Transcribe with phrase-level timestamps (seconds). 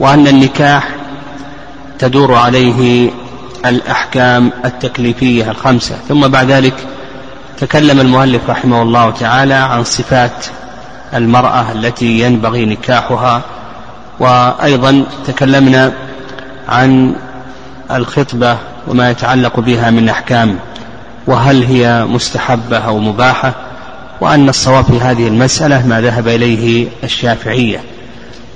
[0.00, 0.88] وأن النكاح
[1.98, 3.10] تدور عليه
[3.66, 5.96] الأحكام التكليفية الخمسة.
[6.08, 6.74] ثم بعد ذلك
[7.58, 10.46] تكلم المؤلف رحمه الله تعالى عن صفات
[11.14, 13.42] المرأة التي ينبغي نكاحها.
[14.20, 15.92] وأيضا تكلمنا
[16.68, 17.16] عن
[17.90, 18.58] الخطبة
[18.88, 20.58] وما يتعلق بها من أحكام
[21.26, 23.54] وهل هي مستحبة أو مباحة
[24.20, 27.80] وأن الصواب في هذه المسألة ما ذهب إليه الشافعية.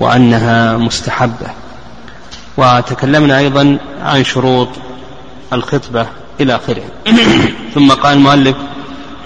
[0.00, 1.46] وأنها مستحبة.
[2.56, 4.68] وتكلمنا أيضا عن شروط
[5.52, 6.06] الخطبة
[6.40, 6.82] إلى آخره.
[7.74, 8.56] ثم قال المؤلف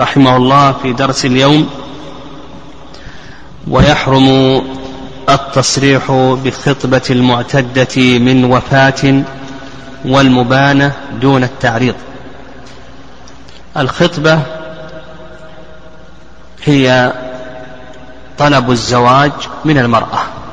[0.01, 1.71] رحمه الله في درس اليوم
[3.69, 4.63] ويحرم
[5.29, 6.13] التصريح
[6.45, 9.23] بخطبة المعتدة من وفاة
[10.05, 11.95] والمبانة دون التعريض.
[13.77, 14.41] الخطبة
[16.65, 17.13] هي
[18.39, 19.33] طلب الزواج
[19.65, 20.44] من المرأة.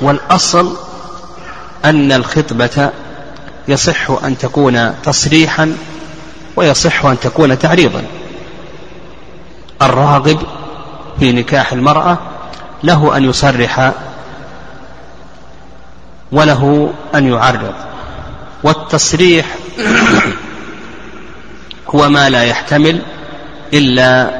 [0.00, 0.76] والأصل
[1.84, 2.90] أن الخطبة
[3.68, 5.76] يصح أن تكون تصريحا
[6.56, 8.02] ويصح أن تكون تعريضا.
[9.82, 10.42] الراغب
[11.18, 12.18] في نكاح المرأة
[12.82, 13.92] له أن يصرح
[16.32, 17.74] وله أن يعرض
[18.62, 19.46] والتصريح
[21.88, 23.02] هو ما لا يحتمل
[23.72, 24.30] إلا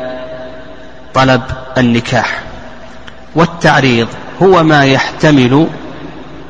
[1.14, 1.42] طلب
[1.78, 2.42] النكاح.
[3.34, 4.08] والتعريض
[4.42, 5.68] هو ما يحتمل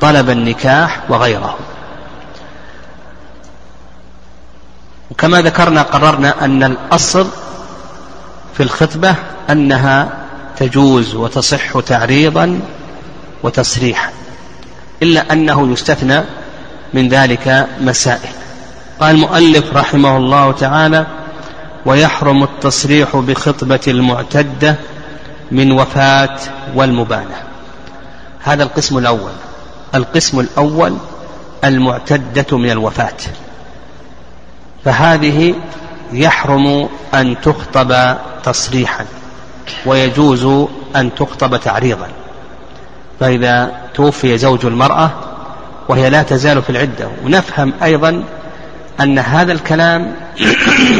[0.01, 1.57] طلب النكاح وغيره.
[5.11, 7.27] وكما ذكرنا قررنا أن الأصل
[8.57, 9.15] في الخطبة
[9.49, 10.09] أنها
[10.57, 12.59] تجوز وتصح تعريضا
[13.43, 14.09] وتصريحا
[15.03, 16.23] إلا أنه يستثنى
[16.93, 18.29] من ذلك مسائل.
[18.99, 21.05] قال المؤلف رحمه الله تعالى
[21.85, 24.75] ويحرم التصريح بخطبة المعتدة
[25.51, 26.37] من وفاة
[26.75, 27.43] والمبانة
[28.43, 29.31] هذا القسم الأول.
[29.95, 30.97] القسم الأول
[31.63, 33.17] المعتدة من الوفاة.
[34.85, 35.55] فهذه
[36.13, 39.05] يحرم أن تخطب تصريحا
[39.85, 42.07] ويجوز أن تخطب تعريضا.
[43.19, 45.11] فإذا توفي زوج المرأة
[45.89, 48.23] وهي لا تزال في العدة ونفهم أيضا
[48.99, 50.15] أن هذا الكلام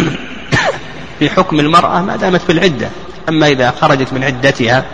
[1.19, 2.89] في حكم المرأة ما دامت في العدة.
[3.29, 4.85] أما إذا خرجت من عدتها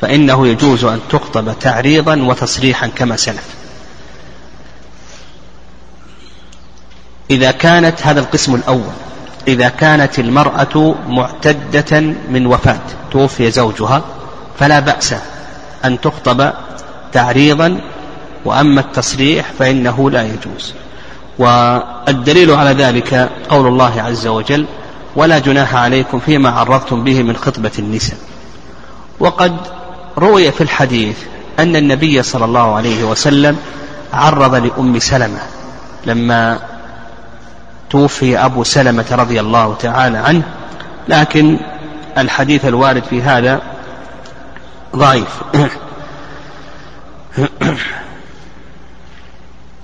[0.00, 3.44] فإنه يجوز أن تخطب تعريضا وتصريحا كما سلف.
[7.30, 8.92] إذا كانت هذا القسم الأول
[9.48, 12.00] إذا كانت المرأة معتدة
[12.30, 12.80] من وفاة
[13.10, 14.02] توفي زوجها
[14.58, 15.14] فلا بأس
[15.84, 16.52] أن تخطب
[17.12, 17.80] تعريضا
[18.44, 20.74] وأما التصريح فإنه لا يجوز.
[21.38, 24.66] والدليل على ذلك قول الله عز وجل
[25.16, 28.18] ولا جناح عليكم فيما عرضتم به من خطبة النساء.
[29.20, 29.56] وقد
[30.18, 31.16] روي في الحديث
[31.58, 33.56] أن النبي صلى الله عليه وسلم
[34.12, 35.40] عرض لأم سلمة
[36.06, 36.58] لما
[37.90, 40.42] توفي أبو سلمة رضي الله تعالى عنه
[41.08, 41.58] لكن
[42.18, 43.62] الحديث الوارد في هذا
[44.96, 45.42] ضعيف.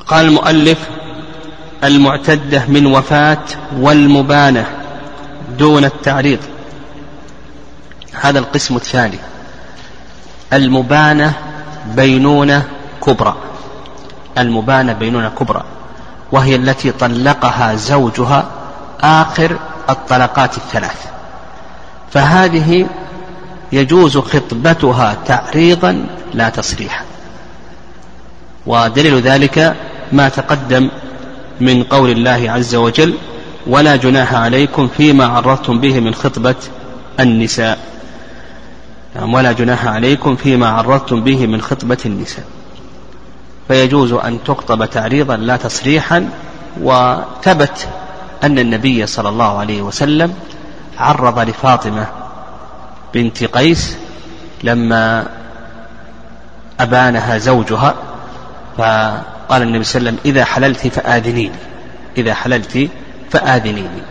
[0.07, 0.79] قال المؤلف
[1.85, 3.45] المعتدة من وفاة
[3.77, 4.82] والمبانة.
[5.59, 6.39] دون التعريض.
[8.21, 9.19] هذا القسم الثاني.
[10.53, 11.33] المبانة
[11.87, 12.69] بينونة
[13.07, 13.37] كبرى.
[14.39, 15.65] المبانة بينونة كبرى.
[16.33, 18.51] وهي التي طلقها زوجها
[19.01, 19.59] آخر
[19.91, 21.07] الطلقات الثلاث.
[22.13, 22.87] فهذه
[23.73, 27.05] يجوز خطبتها تعريضا لا تصريحا
[28.67, 29.77] ودليل ذلك
[30.13, 30.91] ما تقدم
[31.61, 33.15] من قول الله عز وجل
[33.67, 36.55] ولا جناح عليكم فيما عرضتم به من خطبة
[37.21, 37.79] النساء.
[39.17, 42.45] يعني ولا جناح عليكم فيما عرضتم به من خطبة النساء.
[43.69, 46.29] فيجوز أن تخطب تعريضا لا تصريحا
[46.81, 47.89] وثبت
[48.45, 50.35] أن النبي صلى الله عليه وسلم
[50.99, 52.07] عرض لفاطمة
[53.15, 53.97] بنت قيس
[54.63, 55.27] لما
[56.81, 57.95] أبانها زوجها
[58.79, 61.57] فقال النبي صلى الله عليه وسلم إذا حللت فآذنيني
[62.17, 62.89] إذا حللت
[63.33, 64.03] فآذنيني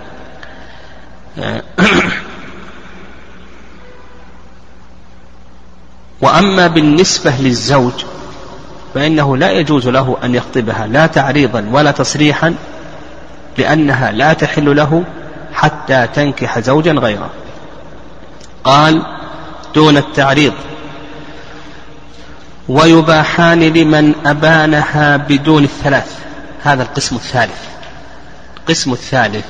[6.22, 8.06] وأما بالنسبة للزوج
[8.94, 12.56] فإنه لا يجوز له أن يخطبها لا تعريضا ولا تصريحا
[13.58, 15.04] لأنها لا تحل له
[15.54, 17.30] حتى تنكح زوجا غيره.
[18.64, 19.06] قال
[19.76, 20.54] دون التعريض.
[22.70, 26.20] ويباحان لمن أبانها بدون الثلاث.
[26.64, 27.72] هذا القسم الثالث.
[28.62, 29.46] القسم الثالث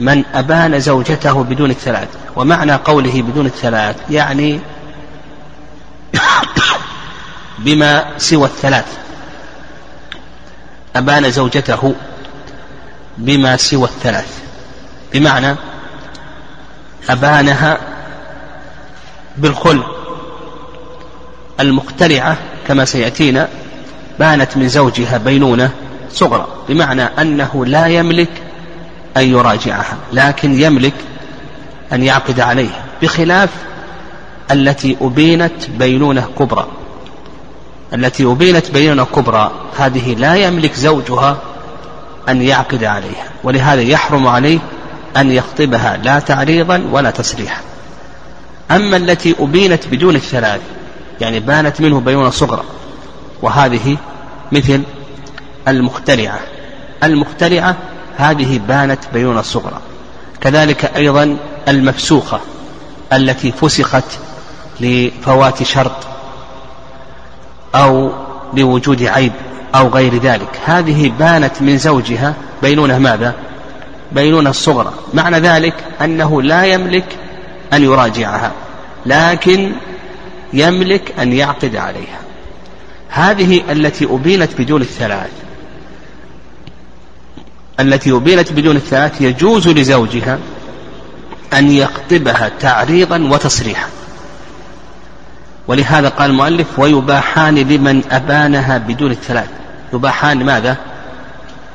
[0.00, 2.08] من أبان زوجته بدون الثلاث.
[2.36, 4.60] ومعنى قوله بدون الثلاث يعني
[7.64, 8.98] بما سوى الثلاث.
[10.96, 11.94] أبان زوجته
[13.18, 14.38] بما سوى الثلاث.
[15.12, 15.56] بمعنى
[17.10, 17.78] أبانها
[19.36, 19.82] بالخل
[21.60, 22.36] المخترعة
[22.68, 23.48] كما سيأتينا
[24.18, 25.70] بانت من زوجها بينونة
[26.12, 28.30] صغرى بمعنى أنه لا يملك
[29.16, 30.94] أن يراجعها لكن يملك
[31.92, 33.50] أن يعقد عليها بخلاف
[34.50, 36.66] التي أبينت بينونة كبرى.
[37.94, 41.38] التي أبينت بينونة كبرى هذه لا يملك زوجها
[42.28, 44.58] أن يعقد عليها ولهذا يحرم عليه
[45.16, 47.60] أن يخطبها لا تعريضا ولا تسريحا.
[48.70, 50.60] أما التي أبينت بدون الثلاث
[51.20, 52.62] يعني بانت منه بينونة صغرى
[53.42, 53.96] وهذه
[54.52, 54.82] مثل
[55.68, 56.40] المخترعة.
[57.02, 57.76] المخترعة
[58.16, 59.80] هذه بانت بينونة صغرى.
[60.40, 61.36] كذلك أيضا
[61.68, 62.40] المفسوخة
[63.12, 64.18] التي فسخت
[64.80, 66.06] لفوات شرط
[67.74, 68.12] أو
[68.54, 69.32] لوجود عيب
[69.74, 70.60] أو غير ذلك.
[70.66, 72.34] هذه بانت من زوجها.
[72.62, 73.34] بينونة ماذا؟
[74.12, 77.04] بينونة الصغرى معنى ذلك أنه لا يملك
[77.72, 78.52] أن يراجعها
[79.06, 79.72] لكن
[80.52, 82.18] يملك أن يعقد عليها.
[83.08, 85.30] هذه التي أبينت بدون الثلاث.
[87.80, 90.38] التي أبينت بدون الثلاث يجوز لزوجها
[91.52, 93.88] أن يخطبها تعريضا وتصريحا.
[95.68, 99.48] ولهذا قال المؤلف ويباحان لمن أبانها بدون الثلاث
[99.92, 100.76] يباحان ماذا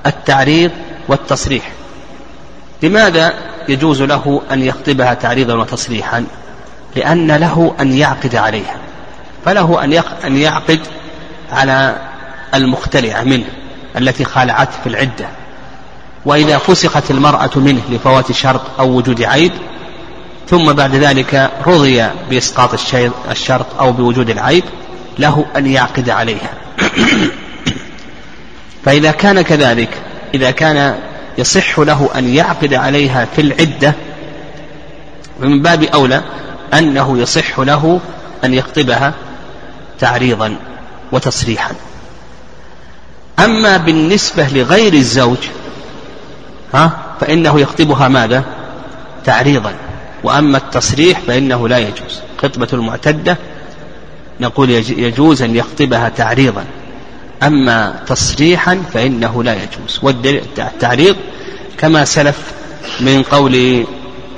[0.05, 0.71] التعريض
[1.07, 1.71] والتصريح.
[2.83, 3.33] لماذا
[3.69, 6.25] يجوز له أن يخطبها تعريضا وتصريحا؟
[6.95, 8.75] لأن له أن يعقد عليها.
[9.45, 9.83] فله
[10.25, 10.79] أن يعقد
[11.51, 11.95] على
[12.53, 13.45] المختلعة منه
[13.97, 15.42] التي خالعته في العدة.
[16.25, 19.51] وإذا فسخت المرأة منه لفوات شرط أو وجود عيب
[20.49, 22.73] ثم بعد ذلك رضي بإسقاط
[23.31, 24.63] الشرط أو بوجود العيب
[25.19, 26.53] له أن يعقد عليها.
[28.85, 29.89] فإذا كان كذلك
[30.33, 30.99] إذا كان
[31.37, 33.93] يصح له أن يعقد عليها في العدة
[35.39, 36.21] فمن باب أولى
[36.73, 37.99] أنه يصح له
[38.43, 39.13] أن يخطبها
[39.99, 40.55] تعريضا
[41.11, 41.71] وتصريحا.
[43.39, 45.37] أما بالنسبة لغير الزوج
[46.73, 48.43] ها؟ فإنه يخطبها ماذا؟
[49.25, 49.73] تعريضا.
[50.23, 52.21] وأما التصريح فإنه لا يجوز.
[52.37, 53.37] خطبة المعتدة
[54.39, 56.65] نقول يجوز أن يخطبها تعريضا.
[57.43, 59.99] أما تصريحا فإنه لا يجوز.
[60.01, 61.15] والتعريض
[61.77, 62.37] كما سلف
[62.99, 63.85] من قول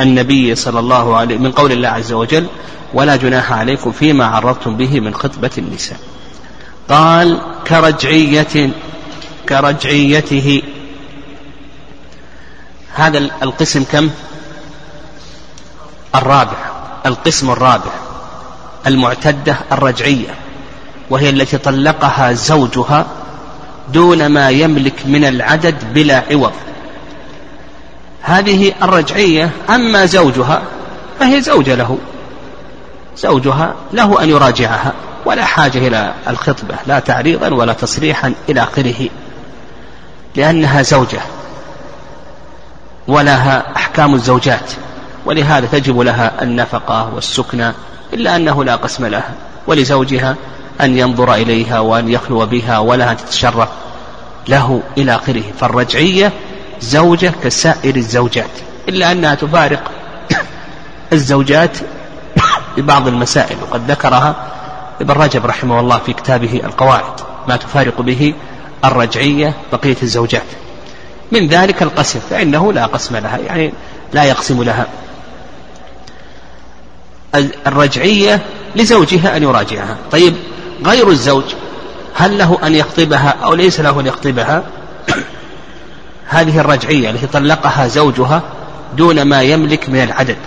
[0.01, 2.45] النبي صلى الله عليه من قول الله عز وجل
[2.93, 5.97] ولا جناح عليكم فيما عرضتم به من خطبة النساء.
[6.89, 8.69] قال كرجعية
[9.49, 10.61] كرجعيته
[12.95, 14.09] هذا القسم كم؟
[16.15, 16.57] الرابع
[17.05, 17.91] القسم الرابع
[18.87, 20.35] المعتدة الرجعية
[21.09, 23.05] وهي التي طلقها زوجها
[23.93, 26.51] دون ما يملك من العدد بلا عوض.
[28.21, 30.61] هذه الرجعية أما زوجها
[31.19, 31.97] فهي زوجة له.
[33.17, 34.93] زوجها له أن يراجعها
[35.25, 39.09] ولا حاجة إلى الخطبة لا تعريضا ولا تصريحا إلى آخره
[40.35, 41.21] لأنها زوجة.
[43.07, 44.71] ولها أحكام الزوجات
[45.25, 47.71] ولهذا تجب لها النفقة والسكنى
[48.13, 49.33] إلا أنه لا قسم لها
[49.67, 50.35] ولزوجها
[50.81, 53.69] أن ينظر إليها وأن يخلو بها ولها تتشرف
[54.47, 55.43] له إلى آخره.
[55.59, 56.31] فالرجعية
[56.81, 58.49] زوجة كسائر الزوجات
[58.89, 59.91] إلا أنها تفارق
[61.13, 61.77] الزوجات
[62.77, 63.57] ببعض المسائل.
[63.61, 64.35] وقد ذكرها
[65.01, 68.33] ابن رجب رحمه الله في كتابه القواعد ما تفارق به
[68.85, 70.64] الرجعية بقية الزوجات.
[71.31, 73.73] من ذلك القسم فإنه لا قسم لها يعني
[74.13, 74.87] لا يقسم لها.
[77.67, 78.41] الرجعية
[78.75, 79.97] لزوجها أن يراجعها.
[80.11, 80.33] طيب
[80.85, 81.43] غير الزوج
[82.13, 84.63] هل له أن يخطبها أو ليس له أن يخطبها؟
[86.27, 88.41] هذه الرجعية التي طلقها زوجها
[88.97, 90.37] دون ما يملك من العدد.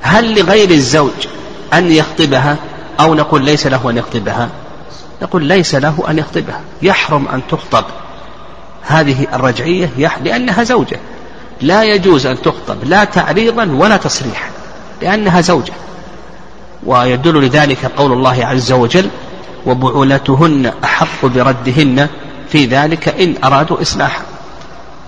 [0.00, 1.26] هل لغير الزوج
[1.72, 2.56] أن يخطبها
[3.00, 4.48] أو نقول ليس له أن يخطبها؟
[5.22, 6.60] نقول ليس له أن يخطبها.
[6.82, 7.84] يحرم أن تخطب.
[8.86, 9.90] هذه الرجعية
[10.24, 11.00] لأنها زوجة.
[11.60, 14.50] لا يجوز أن تخطب لا تعريضا ولا تصريحا
[15.02, 15.72] لأنها زوجة.
[16.86, 19.08] ويدل لذلك قول الله عز وجل
[19.66, 22.08] وبعولتهن أحق بردهن
[22.48, 24.22] في ذلك إن أرادوا إصلاحا.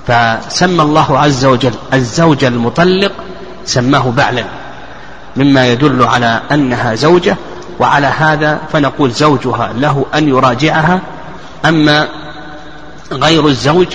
[0.06, 3.12] فسمى الله عز وجل الزوج المطلق
[3.64, 4.44] سماه بعلا.
[5.36, 7.36] مما يدل على أنها زوجة
[7.80, 11.00] وعلى هذا فنقول زوجها له أن يراجعها.
[11.64, 12.08] أما
[13.12, 13.86] غير الزوج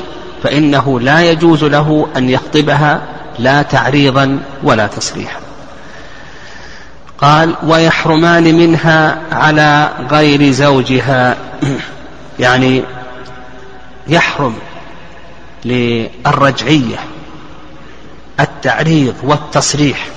[0.44, 3.02] فإنه لا يجوز له أن يخطبها
[3.40, 5.40] لا تعريضا ولا تصريحا.
[7.18, 11.38] قال ويحرمان منها على غير زوجها.
[12.40, 12.84] يعني
[14.08, 14.56] يحرم
[15.66, 16.98] للرجعية
[18.40, 20.08] التعريض والتصريح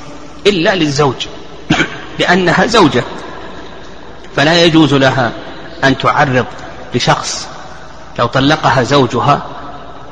[0.47, 1.27] إلا للزوج.
[2.21, 3.03] لأنها زوجة.
[4.37, 5.33] فلا يجوز لها
[5.85, 6.47] أن تعرض
[6.95, 7.52] لشخص
[8.19, 9.43] لو طلقها زوجها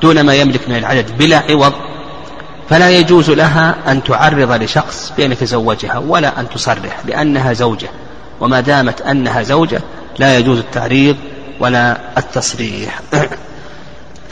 [0.02, 1.72] دون ما يملك من العدد بلا عوض
[2.70, 7.88] فلا يجوز لها أن تعرض لشخص بأن يتزوجها ولا أن تصرح لأنها زوجة
[8.40, 9.80] وما دامت أنها زوجة
[10.18, 11.16] لا يجوز التعريض
[11.60, 13.00] ولا التصريح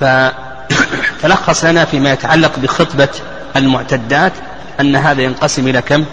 [0.00, 3.08] فتلخص لنا فيما يتعلق بخطبة
[3.56, 4.32] المعتدات
[4.80, 6.04] أن هذا ينقسم إلى كم؟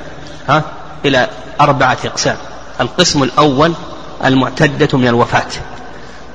[0.49, 0.63] ها؟
[1.05, 1.29] إلى
[1.61, 2.37] أربعة أقسام
[2.81, 3.73] القسم الأول
[4.25, 5.47] المعتدة من الوفاة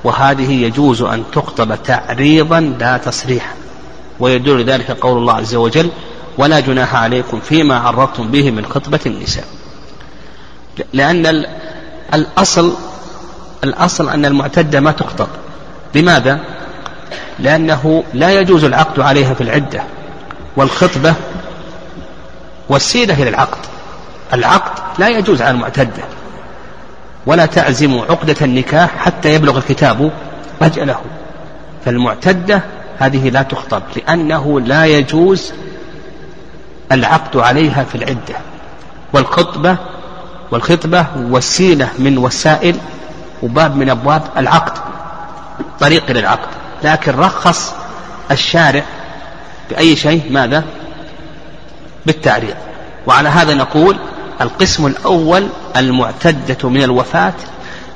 [0.03, 3.53] وهذه يجوز أن تخطب تعريضا لا تصريحا.
[4.19, 5.89] ويدل ذلك قول الله عز وجل
[6.37, 9.45] ولا جناح عليكم فيما عرضتم به من خطبة النساء.
[10.93, 11.45] لأن
[12.13, 12.73] الأصل
[13.63, 15.27] الأصل أن المعتدة ما تخطب.
[15.95, 16.39] لماذا؟
[17.39, 19.83] لأنه لا يجوز العقد عليها في العدة
[20.55, 21.13] والخطبة
[22.69, 23.65] وسيلة إلى العقد.
[24.33, 26.03] العقد لا يجوز على المعتدة.
[27.25, 30.11] ولا تعزم عقدة النكاح حتى يبلغ الكتاب
[30.61, 31.01] أجله
[31.85, 32.61] فالمعتدة
[32.99, 35.53] هذه لا تخطب لأنه لا يجوز
[36.91, 38.35] العقد عليها في العدة.
[39.13, 39.77] والخطبة
[40.51, 42.75] والخطبة وسيلة من وسائل
[43.43, 44.81] وباب من أبواب العقد
[45.79, 46.49] طريق إلى العقد.
[46.83, 47.73] لكن رخص
[48.31, 48.83] الشارع
[49.69, 50.63] بأي شيء ماذا؟
[52.05, 52.55] بالتعريض.
[53.07, 53.97] وعلى هذا نقول
[54.41, 57.33] القسم الأول المعتدة من الوفاة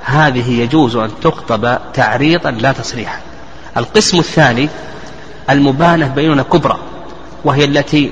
[0.03, 3.19] هذه يجوز أن تخطب تعريضا لا تصريحا.
[3.77, 4.69] القسم الثاني
[5.49, 6.77] المبانة بينونة كبرى
[7.43, 8.11] وهي التي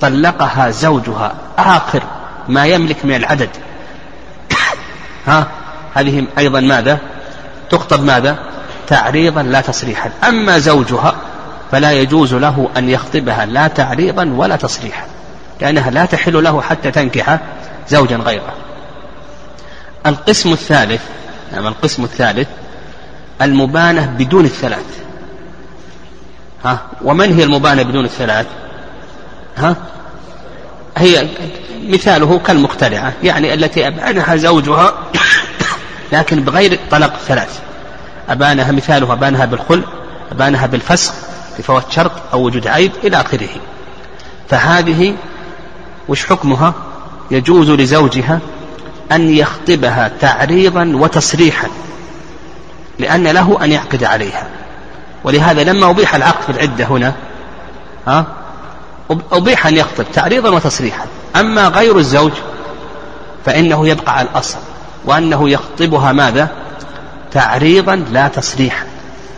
[0.00, 2.02] طلقها زوجها آخر
[2.48, 3.50] ما يملك من العدد.
[5.26, 5.46] ها؟
[5.94, 6.98] هذه أيضا ماذا؟
[7.70, 8.38] تخطب ماذا؟
[8.86, 10.10] تعريضا لا تصريحا.
[10.28, 11.14] أما زوجها
[11.72, 15.06] فلا يجوز له أن يخطبها لا تعريضا ولا تصريحا
[15.60, 17.38] لأنها لا تحل له حتى تنكح
[17.88, 18.54] زوجا غيره.
[20.06, 21.02] القسم الثالث
[21.52, 22.48] نعم القسم الثالث
[23.42, 25.02] المبانة بدون الثلاث.
[26.64, 28.46] ها ومن هي المبانة بدون الثلاث؟
[29.56, 29.76] ها
[30.96, 31.28] هي
[31.82, 34.94] مثاله كالمخترعة يعني التي أبانها زوجها
[36.12, 37.60] لكن بغير طلاق الثلاث.
[38.28, 39.84] أبانها مثاله أبانها بالخلع
[40.32, 41.14] أبانها بالفسخ
[41.58, 43.48] بفوات شرط أو وجود عيب إلى آخره.
[44.48, 45.16] فهذه
[46.08, 46.74] وش حكمها؟
[47.32, 48.38] يجوز لزوجها
[49.12, 51.68] أن يخطبها تعريضا وتصريحا
[52.98, 54.46] لأن له أن يعقد عليها.
[55.24, 57.14] ولهذا لما أبيح العقد في العدة هنا
[58.06, 58.26] ها
[59.32, 61.06] أبيح أن يخطب تعريضا وتصريحا.
[61.36, 62.32] أما غير الزوج
[63.46, 64.58] فإنه يبقى على الأصل
[65.04, 66.48] وأنه يخطبها ماذا؟
[67.32, 68.86] تعريضا لا تصريحا.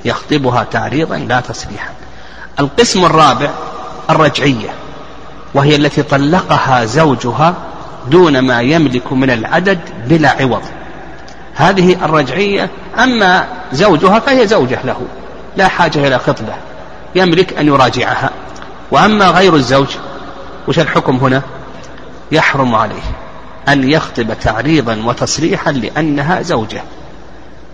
[0.04, 1.90] يخطبها تعريضا لا تصريحا.
[2.60, 3.50] القسم الرابع
[4.10, 4.70] الرجعية
[5.54, 7.54] وهي التي طلقها زوجها
[8.11, 10.62] دون ما يملك من العدد بلا عوض.
[11.54, 14.96] هذه الرجعية أما زوجها فهي زوجة له
[15.56, 16.54] لا حاجة إلى خطبة
[17.14, 18.30] يملك أن يراجعها.
[18.90, 19.88] وأما غير الزوج
[20.68, 21.42] وش الحكم هنا؟
[22.32, 23.02] يحرم عليه
[23.68, 26.82] أن يخطب تعريضا وتصريحا لأنها زوجة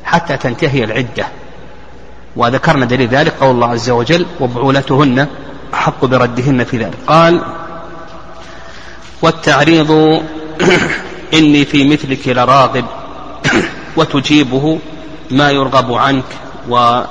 [0.05, 1.27] حتى تنتهي العدة.
[2.37, 5.27] وذكرنا دليل ذلك قول الله عز وجل وبعولتهن
[5.75, 7.43] أحق بردهن في ذلك قال
[9.23, 9.91] والتعريض
[11.35, 12.85] إني في مثلك لراغب
[13.97, 14.79] وتجيبه
[15.31, 16.25] ما يرغب عنك
[16.69, 17.03] و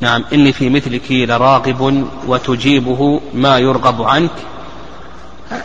[0.00, 4.30] نعم إني في مثلك لراغب وتجيبه ما يرغب عنك.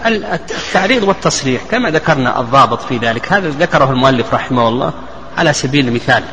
[0.06, 4.94] التعريض والتصريح كما ذكرنا الضابط في ذلك هذا ذكره المؤلف رحمه الله
[5.38, 6.24] على سبيل المثال.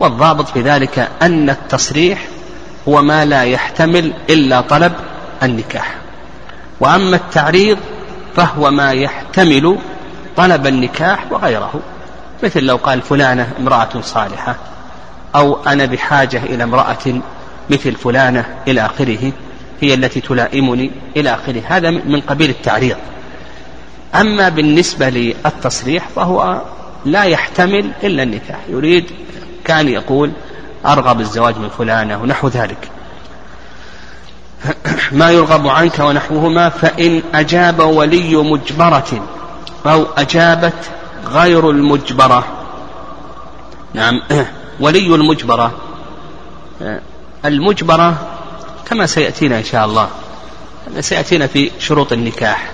[0.00, 2.26] والضابط في ذلك أن التصريح
[2.88, 4.92] هو ما لا يحتمل إلا طلب
[5.42, 6.01] النكاح.
[6.82, 7.78] وأما التعريض
[8.36, 9.78] فهو ما يحتمل
[10.36, 11.80] طلب النكاح وغيره
[12.42, 14.56] مثل لو قال فلانة امرأة صالحة
[15.34, 17.20] أو أنا بحاجة إلى امرأة
[17.70, 19.32] مثل فلانة إلى آخره
[19.80, 21.62] هي التي تلائمني إلى آخره.
[21.66, 22.96] هذا من قبيل التعريض.
[24.14, 26.62] أما بالنسبة للتصريح فهو
[27.04, 28.58] لا يحتمل إلا النكاح.
[28.68, 29.04] يريد
[29.64, 30.32] كان يقول
[30.86, 32.91] أرغب الزواج من فلانة ونحو ذلك.
[35.12, 39.28] ما يرغب عنك ونحوهما فإن أجاب ولي مجبرة
[39.86, 40.90] أو أجابت
[41.26, 42.44] غير المجبرة.
[43.94, 44.20] نعم
[44.80, 45.72] ولي المجبرة.
[47.44, 48.14] المجبرة
[48.86, 50.08] كما سيأتينا إن شاء الله
[51.00, 52.70] سيأتينا في شروط النكاح.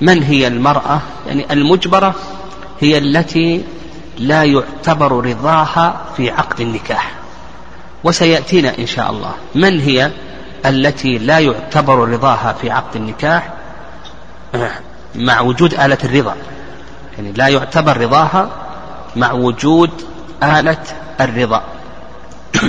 [0.00, 2.14] من هي المرأة؟ يعني المجبرة
[2.80, 3.64] هي التي
[4.18, 7.14] لا يعتبر رضاها في عقد النكاح.
[8.04, 10.10] وسيأتينا إن شاء الله من هي؟
[10.66, 13.52] التي لا يعتبر رضاها في عقد النكاح
[15.14, 16.36] مع وجود آلة الرضا.
[17.16, 18.48] يعني لا يعتبر رضاها
[19.16, 19.90] مع وجود
[20.42, 20.82] آلة
[21.20, 21.62] الرضا.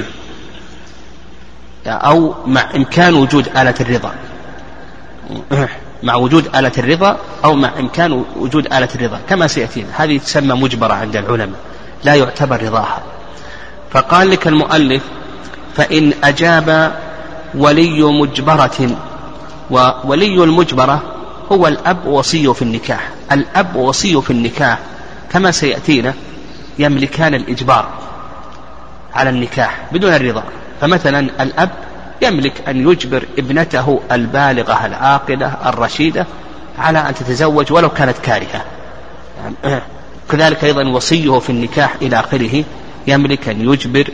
[1.88, 4.12] أو مع إمكان وجود آلة الرضا.
[6.04, 9.20] مع وجود آلة الرضا أو مع إمكان وجود آلة الرضا.
[9.30, 9.90] كما سيأتينا.
[9.94, 11.60] هذه تسمى مجبرة عند العلماء.
[12.04, 13.04] لا يعتبر رضاها.
[13.92, 15.04] فقال لك المؤلف
[15.76, 16.96] فإن أجاب
[17.58, 18.98] ولي مجبرة.
[19.70, 21.02] وولي المجبرة
[21.52, 23.10] هو الأب وصي في النكاح.
[23.32, 24.80] الأب وصي في النكاح
[25.32, 26.14] كما سيأتينا
[26.80, 27.90] يملكان الإجبار
[29.14, 30.44] على النكاح بدون الرضا.
[30.82, 31.70] فمثلا الأب
[32.22, 36.26] يملك أن يجبر ابنته البالغة العاقلة الرشيدة
[36.80, 38.66] على أن تتزوج ولو كانت كارهة.
[40.32, 42.64] كذلك أيضا وصيه في النكاح إلى آخره
[43.08, 44.08] يملك أن يجبر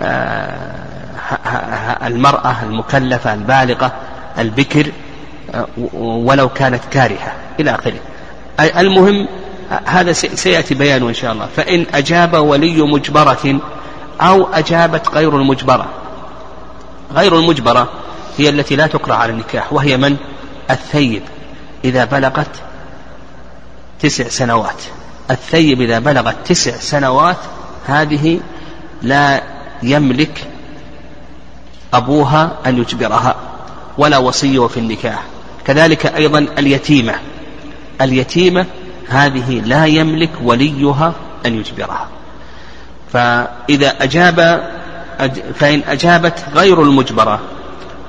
[0.00, 0.81] آه،
[2.06, 3.92] المرأة المكلفة البالغة
[4.38, 4.92] البكر
[5.54, 5.66] آه،
[6.02, 7.98] ولو كانت كارهة إلى آخره.
[8.60, 9.28] المهم
[9.86, 11.48] هذا سيأتي بيانه إن شاء الله.
[11.56, 13.60] فإن أجاب ولي مجبرة
[14.20, 15.86] أو أجابت غير المجبرة.
[17.14, 17.88] غير المجبرة
[18.38, 20.16] هي التي لا تقرأ على النكاح وهي من؟
[20.70, 21.22] الثيب.
[21.84, 22.56] إذا بلغت
[24.00, 24.82] تسع سنوات.
[25.30, 27.36] الثيب إذا بلغت تسع سنوات
[27.86, 28.40] هذه
[29.02, 29.42] لا
[29.82, 30.46] يملك
[31.94, 33.36] أبوها أن يجبرها
[33.98, 35.22] ولا وصية في النكاح.
[35.64, 37.14] كذلك أيضا اليتيمة.
[38.00, 38.66] اليتيمة
[39.08, 41.12] هذه لا يملك وليها
[41.46, 42.08] أن يجبرها.
[43.12, 44.68] فإذا أجاب
[45.54, 47.40] فإن أجابت غير المجبرة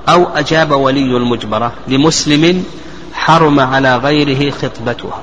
[0.09, 2.65] أو أجاب ولي المجبرة لمسلم
[3.13, 5.21] حرم على غيره خطبتها.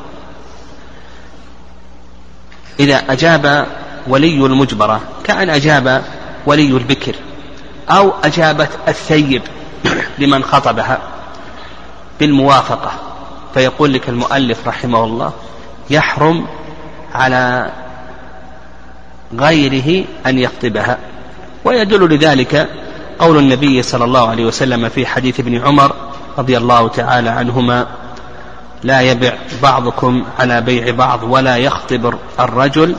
[2.81, 3.67] إذا أجاب
[4.09, 6.05] ولي المجبرة كأن أجاب
[6.47, 7.15] ولي البكر
[7.91, 9.43] أو أجابت الثيب
[10.19, 10.99] لمن خطبها
[12.21, 12.93] بالموافقة.
[13.55, 15.33] فيقول لك المؤلف رحمه الله
[15.91, 16.47] يحرم
[17.15, 17.71] على
[19.39, 20.99] غيره أن يخطبها.
[21.65, 22.69] ويدل لذلك
[23.19, 25.95] قول النبي صلى الله عليه وسلم في حديث ابن عمر
[26.39, 27.87] رضي الله تعالى عنهما
[28.83, 32.97] لا يبع بعضكم على بيع بعض ولا يخطب الرجل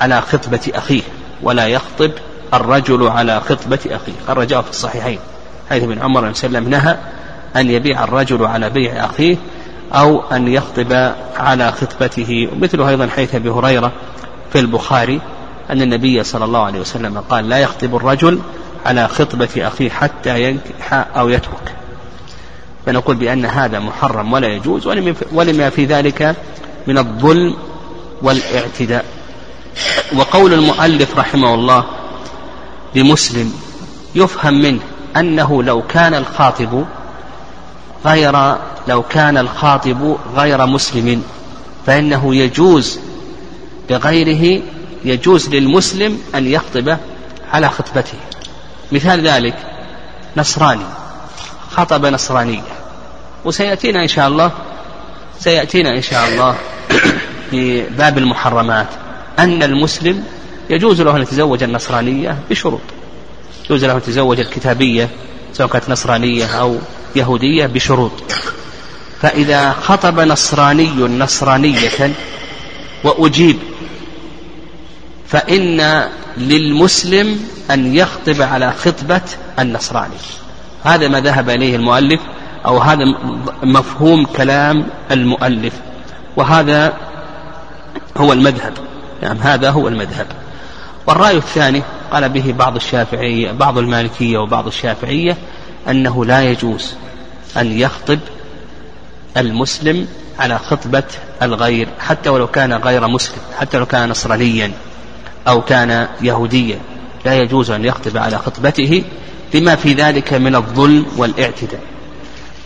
[0.00, 1.02] على خطبة أخيه
[1.42, 2.10] ولا يخطب
[2.54, 4.12] الرجل على خطبة أخيه.
[4.26, 5.18] خرجه في الصحيحين.
[5.68, 6.96] حيث ابن عمر وسلم نهى
[7.56, 9.36] أن يبيع الرجل على بيع أخيه
[9.92, 12.48] أو أن يخطب على خطبته.
[12.60, 13.92] مثله أيضا حيث أبي هريرة
[14.52, 15.20] في البخاري
[15.70, 18.38] أن النبي صلى الله عليه وسلم قال لا يخطب الرجل
[18.86, 21.74] على خطبة أخيه حتى ينكح أو يترك.
[22.86, 24.86] فنقول بأن هذا محرم ولا يجوز
[25.32, 26.36] ولما في ذلك
[26.86, 27.56] من الظلم
[28.22, 29.04] والإعتداء.
[30.16, 31.84] وقول المؤلف رحمه الله
[32.94, 33.52] لمسلم
[34.14, 34.80] يفهم منه
[35.16, 36.84] أنه لو كان الخاطب
[38.04, 38.56] غير
[38.88, 41.22] لو كان الخاطب غير مسلم
[41.86, 42.98] فإنه يجوز
[43.90, 44.62] لغيره
[45.04, 46.96] يجوز للمسلم أن يخطب
[47.52, 48.18] على خطبته.
[48.92, 49.56] مثال ذلك
[50.36, 50.84] نصراني
[51.70, 52.62] خطب نصرانية.
[53.44, 54.50] وسيأتينا إن شاء الله
[55.40, 56.56] سيأتينا إن شاء الله
[57.50, 58.86] في باب المحرمات
[59.38, 60.24] أن المسلم
[60.70, 62.80] يجوز له أن يتزوج النصرانية بشروط.
[63.64, 65.08] يجوز له أن يتزوج الكتابية
[65.52, 66.78] سواء كانت نصرانية أو
[67.16, 68.12] يهودية بشروط.
[69.20, 72.12] فإذا خطب نصراني نصرانية
[73.04, 73.56] وأجيب
[75.28, 79.20] فإن للمسلم أن يخطب على خطبة
[79.58, 80.16] النصراني.
[80.84, 82.20] هذا ما ذهب إليه المؤلف
[82.66, 83.04] أو هذا
[83.62, 85.72] مفهوم كلام المؤلف.
[86.36, 86.92] وهذا
[88.16, 88.72] هو المذهب.
[89.22, 90.26] نعم هذا هو المذهب.
[91.06, 95.36] والرأي الثاني قال به بعض الشافعية بعض المالكية وبعض الشافعية
[95.88, 96.94] أنه لا يجوز
[97.56, 98.18] أن يخطب
[99.36, 101.02] المسلم على خطبة
[101.42, 104.72] الغير حتى ولو كان غير مسلم حتى لو كان نصرانيا
[105.48, 106.78] أو كان يهوديا.
[107.24, 109.04] لا يجوز أن يخطب على خطبته
[109.54, 111.80] لما في ذلك من الظلم والاعتداء.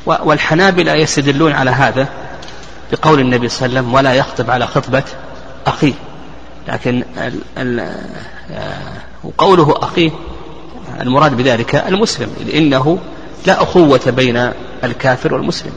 [0.06, 2.08] والحنابلة يستدلون على هذا
[2.92, 5.02] بقول النبي صلى الله عليه وسلم ولا يخطب على خطبة
[5.66, 5.92] أخيه.
[6.68, 7.80] لكن ال ال
[8.50, 8.78] آه،
[9.24, 10.10] وقوله أخيه
[11.00, 12.98] المراد بذلك المسلم لأنه
[13.46, 14.50] لا أخوة بين
[14.84, 15.72] الكافر والمسلم.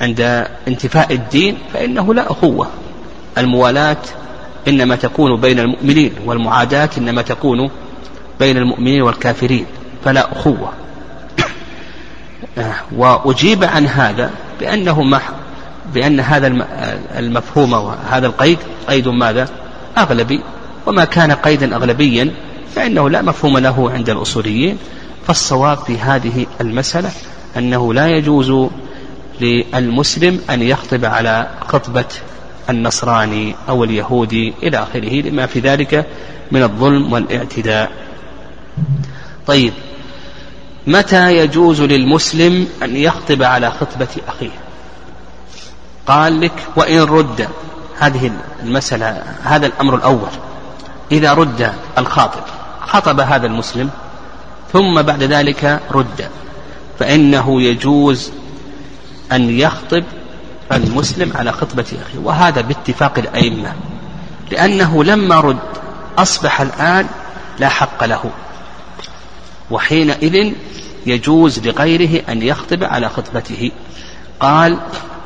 [0.00, 2.66] عند انتفاء الدين فإنه لا أخوة.
[3.38, 3.96] الموالاة
[4.68, 7.70] إنما تكون بين المؤمنين والمعاداة إنما تكون
[8.40, 9.66] بين المؤمنين والكافرين
[10.04, 10.72] فلا أخوة.
[12.96, 15.02] وأجيب عن هذا بأنه
[15.94, 16.46] بأن هذا
[17.18, 19.48] المفهوم وهذا القيد قيد ماذا؟
[19.98, 20.40] أغلبي.
[20.86, 22.30] وما كان قيدا أغلبيا
[22.74, 24.78] فإنه لا مفهوم له عند الأصوليين.
[25.26, 27.10] فالصواب في هذه المسألة
[27.56, 28.68] أنه لا يجوز
[29.40, 32.04] للمسلم أن يخطب على خطبة
[32.70, 36.06] النصراني أو اليهودي إلى آخره لما في ذلك
[36.52, 37.90] من الظلم والإعتداء.
[39.46, 39.72] طيب
[40.86, 44.50] متى يجوز للمسلم أن يخطب على خطبة أخيه؟
[46.10, 47.48] قال لك وإن رد
[47.98, 50.28] هذه المسألة هذا الأمر الأول.
[51.12, 52.40] إذا رد الخاطب
[52.86, 53.90] خطب هذا المسلم
[54.72, 56.28] ثم بعد ذلك رد.
[56.98, 58.30] فإنه يجوز
[59.32, 60.04] أن يخطب
[60.72, 62.18] المسلم على خطبة أخيه.
[62.24, 63.72] وهذا باتفاق الأئمة.
[64.50, 65.58] لأنه لما رد
[66.18, 67.06] أصبح الآن
[67.58, 68.30] لا حق له.
[69.70, 70.52] وحينئذ
[71.06, 73.70] يجوز لغيره أن يخطب على خطبته.
[74.40, 74.78] قال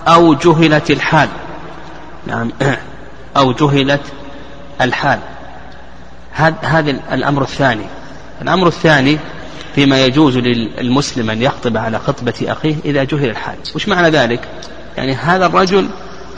[0.08, 1.28] أو جهلت الحال.
[2.26, 2.50] نعم.
[3.36, 4.02] أو جهلت
[4.80, 5.18] الحال.
[6.62, 7.84] هذا الأمر الثاني.
[8.42, 9.18] الأمر الثاني
[9.74, 13.56] فيما يجوز للمسلم أن يخطب على خطبة أخيه إذا جهل الحال.
[13.74, 14.48] وش معنى ذلك؟
[14.96, 15.88] يعني هذا الرجل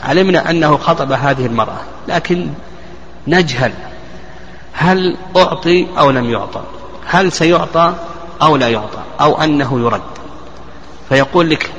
[0.03, 2.49] علمنا أنه خطب هذه المرأة لكن
[3.27, 3.73] نجهل.
[4.73, 6.61] هل أعطي أو لم يعطى؟
[7.05, 7.93] هل سيعطى
[8.41, 10.01] أو لا يعطى؟ أو أنه يرد؟
[11.09, 11.71] فيقول لك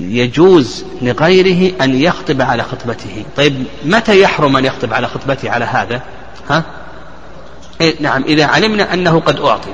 [0.00, 3.24] يجوز لغيره أن يخطب على خطبته.
[3.36, 6.02] طيب متى يحرم أن يخطب على خطبته على هذا؟
[6.50, 6.64] ها؟
[7.80, 9.70] إيه نعم إذا علمنا أنه قد أعطي.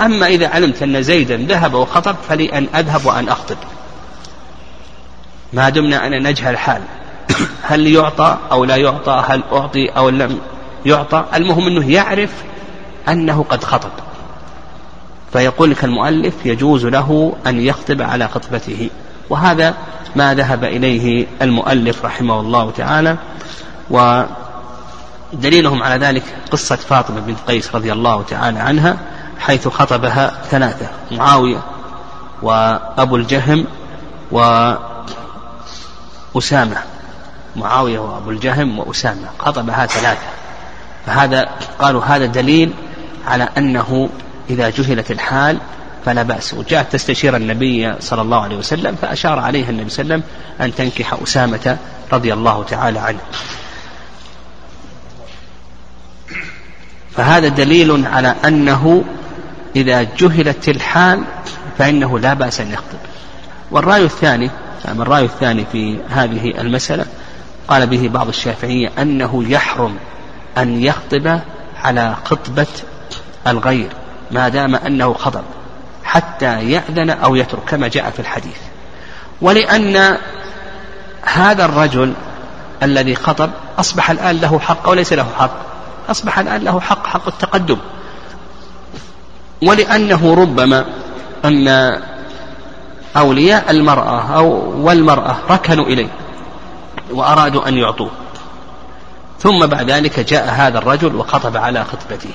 [0.00, 3.56] أما إذا علمت أن زيدا ذهب وخطب فلي أن أذهب وأن أخطب.
[5.52, 6.82] ما دمنا أن نجهل الحال.
[7.68, 10.40] هل يعطى أو لا يعطى؟ هل أعطي أو لم
[10.86, 12.30] يعطى؟ المهم أنه يعرف
[13.08, 13.90] أنه قد خطب.
[15.32, 18.90] فيقول لك المؤلف يجوز له أن يخطب على خطبته.
[19.30, 19.74] وهذا
[20.16, 23.16] ما ذهب إليه المؤلف رحمه الله تعالى
[23.90, 28.96] ودليلهم على ذلك قصة فاطمة بنت قيس رضي الله تعالى عنها
[29.38, 31.60] حيث خطبها ثلاثة معاوية
[32.42, 33.66] وأبو الجهم
[36.34, 36.76] وأسامة
[37.56, 40.26] معاوية وأبو الجهم وأسامة خطبها ثلاثة.
[41.06, 42.72] فهذا قالوا هذا دليل
[43.26, 44.08] على أنه
[44.50, 45.58] إذا جهلت الحال
[46.04, 46.54] فلا بأس.
[46.54, 50.74] وجاءت تستشير النبي صلى الله عليه وسلم فأشار عليها النبي صلى الله عليه وسلم أن
[50.74, 51.78] تنكح أسامة
[52.12, 53.20] رضي الله تعالى عنه.
[57.16, 59.04] فهذا دليل على أنه
[59.76, 61.24] إذا جهلت الحال
[61.78, 62.98] فإنه لا بأس أن يخطب.
[63.70, 64.50] والرأي الثاني
[64.88, 67.06] الرأي الثاني في هذه المسألة
[67.68, 69.96] قال به بعض الشافعية أنه يحرم
[70.58, 71.40] أن يخطب
[71.82, 72.66] على خطبة
[73.46, 73.88] الغير
[74.30, 75.44] ما دام أنه خطب.
[76.04, 78.56] حتى يأذن أو يترك كما جاء في الحديث.
[79.42, 80.18] ولأن
[81.22, 82.14] هذا الرجل
[82.82, 85.56] الذي خطب أصبح الآن له حق وليس له حق.
[86.10, 87.78] أصبح الآن له حق حق التقدم.
[89.62, 90.84] ولأنه ربما
[91.44, 92.00] أن
[93.16, 94.46] أولياء المرأة أو
[94.86, 96.08] والمرأة ركنوا إليه
[97.10, 98.10] وأرادوا أن يعطوه.
[99.38, 102.32] ثم بعد ذلك جاء هذا الرجل وخطب على خطبته.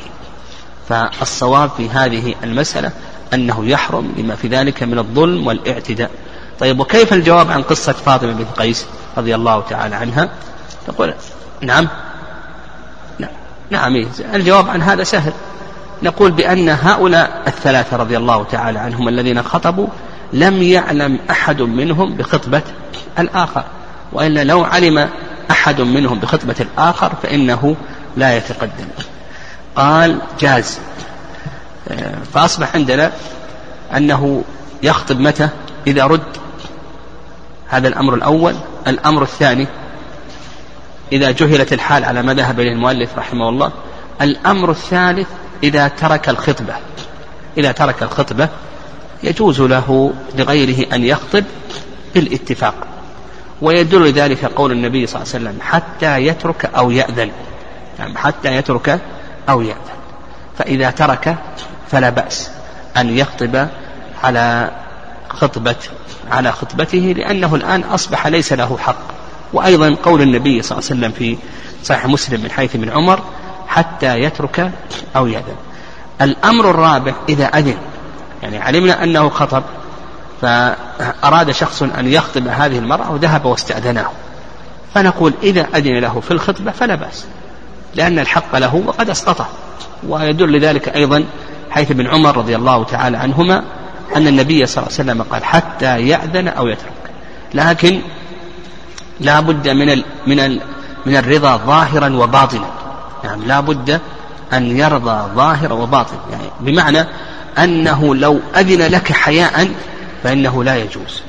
[0.90, 2.92] فالصواب في هذه المسألة
[3.34, 6.12] أنه يحرم لما في ذلك من الظلم والاعتداء.
[6.60, 8.86] طيب وكيف الجواب عن قصة فاطمة بنت قيس
[9.18, 10.30] رضي الله تعالى عنها؟
[10.88, 11.14] تقول
[11.62, 11.88] نعم.
[13.20, 13.32] نعم.
[13.70, 14.08] نعم إيه.
[14.34, 15.34] الجواب عن هذا سهل.
[16.04, 19.88] نقول بأن هؤلاء الثلاثة رضي الله تعالى عنهم الذين خطبوا
[20.34, 22.62] لم يعلم أحد منهم بخطبة
[23.20, 23.64] الآخر.
[24.14, 25.10] وإلا لو علم
[25.52, 27.76] أحد منهم بخطبة الآخر فإنه
[28.18, 28.88] لا يتقدم.
[29.76, 30.80] قال جاز.
[32.34, 33.12] فأصبح عندنا
[33.98, 34.44] أنه
[34.84, 35.50] يخطب متى؟
[35.88, 36.38] إذا رد
[37.68, 38.56] هذا الأمر الأول.
[38.88, 39.68] الأمر الثاني
[41.12, 43.72] إذا جهلت الحال على ما ذهب إليه المؤلف رحمه الله
[44.22, 45.28] الأمر الثالث
[45.64, 46.76] إذا ترك الخطبة.
[47.58, 48.50] إذا ترك الخطبة
[49.24, 51.44] يجوز له لغيره أن يخطب
[52.16, 52.76] بالاتفاق.
[53.62, 57.32] ويدل ذلك قول النبي صلى الله عليه وسلم حتى يترك أو يأذن.
[58.00, 59.00] يعني حتى يترك
[59.50, 59.99] أو يأذن.
[60.60, 61.38] فإذا ترك
[61.92, 62.50] فلا بأس
[62.98, 63.68] أن يخطب
[64.24, 64.72] على
[65.30, 65.76] خطبة
[66.32, 68.96] على خطبته لأنه الآن أصبح ليس له حق.
[69.54, 71.38] وأيضا قول النبي صلى الله عليه وسلم في
[71.84, 73.20] صحيح مسلم من حيث من عمر
[73.68, 74.72] حتى يترك
[75.16, 75.56] أو يأذن.
[76.22, 77.78] الأمر الرابع إذا أذن.
[78.44, 79.64] يعني علمنا أنه خطب
[80.42, 84.08] فأراد شخص أن يخطب هذه المرأة وذهب واستأذنه.
[84.94, 87.26] فنقول إذا أذن له في الخطبة فلا بأس.
[87.96, 89.48] لأن الحق له وقد أسقطه.
[90.08, 91.26] ويدل لذلك أيضا
[91.72, 93.64] حيث ابن عمر رضي الله تعالى عنهما
[94.16, 96.94] أن النبي صلى الله عليه وسلم قال حتى يأذن أو يترك.
[97.54, 98.02] لكن
[99.20, 100.62] لا بد من ال من ال
[101.06, 102.70] من الرضا ظاهرا وباطنا.
[103.24, 104.02] يعني لا بد
[104.54, 106.20] أن يرضى ظاهرا وباطنا.
[106.32, 107.06] يعني بمعنى
[107.58, 109.70] أنه لو أذن لك حياء
[110.24, 111.22] فإنه لا يجوز.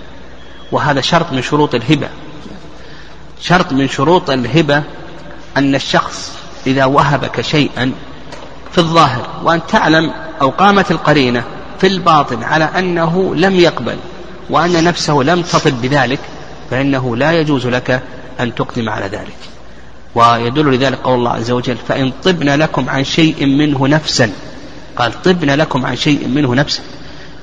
[0.72, 2.08] وهذا شرط من شروط الهبة.
[3.40, 4.82] شرط من شروط الهبة
[5.56, 7.92] أن الشخص إذا وهبك شيئا
[8.72, 11.44] في الظاهر وأن تعلم أو قامت القرينة
[11.80, 13.96] في الباطن على أنه لم يقبل
[14.50, 16.18] وأن نفسه لم تطب بذلك
[16.70, 18.02] فإنه لا يجوز لك
[18.40, 19.36] أن تقدم على ذلك.
[20.14, 24.32] ويدل لذلك قول الله عز وجل فإن طبن لكم عن شيء منه نفسا
[24.96, 26.82] قال طبن لكم عن شيء منه نفسا.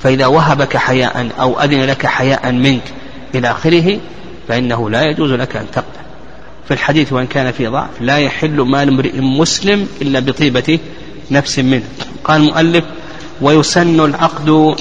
[0.04, 2.84] فإذا وهبك حياء أو أذن لك حياء منك
[3.36, 4.00] إلى آخره
[4.48, 5.97] فإنه لا يجوز لك أن تقبل
[6.68, 8.02] في الحديث وإن كان في ضعف.
[8.02, 10.80] لا يحل مال امرئ مسلم إلا بطيبة
[11.32, 11.84] نفس منه.
[12.24, 12.84] قال المؤلف
[13.42, 14.76] ويسن العقد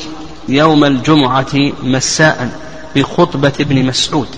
[0.49, 2.51] يوم الجمعة مساء
[2.96, 4.29] بخطبة ابن مسعود.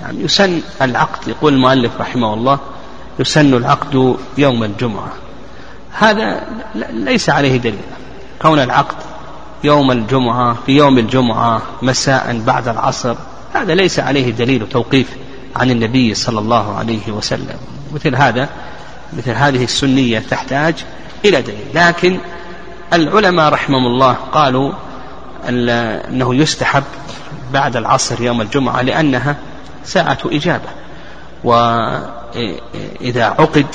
[0.00, 2.58] يعني يسن العقد يقول المؤلف رحمه الله
[3.18, 5.12] يسن العقد يوم الجمعة.
[5.92, 6.46] هذا
[6.90, 7.78] ليس عليه دليل.
[8.42, 8.96] كون العقد
[9.64, 13.16] يوم الجمعة في يوم الجمعة مساء بعد العصر
[13.54, 15.08] هذا ليس عليه دليل توقيف
[15.56, 17.58] عن النبي صلى الله عليه وسلم.
[17.94, 18.48] مثل هذا
[19.12, 20.74] مثل هذه السنية تحتاج
[21.24, 21.66] إلى دليل.
[21.74, 22.18] لكن
[22.92, 24.72] العلماء رحمهم الله قالوا
[25.48, 26.84] أنه يستحب
[27.52, 29.36] بعد العصر يوم الجمعة لأنها
[29.84, 30.68] ساعة إجابة.
[31.44, 33.66] وإذا عقد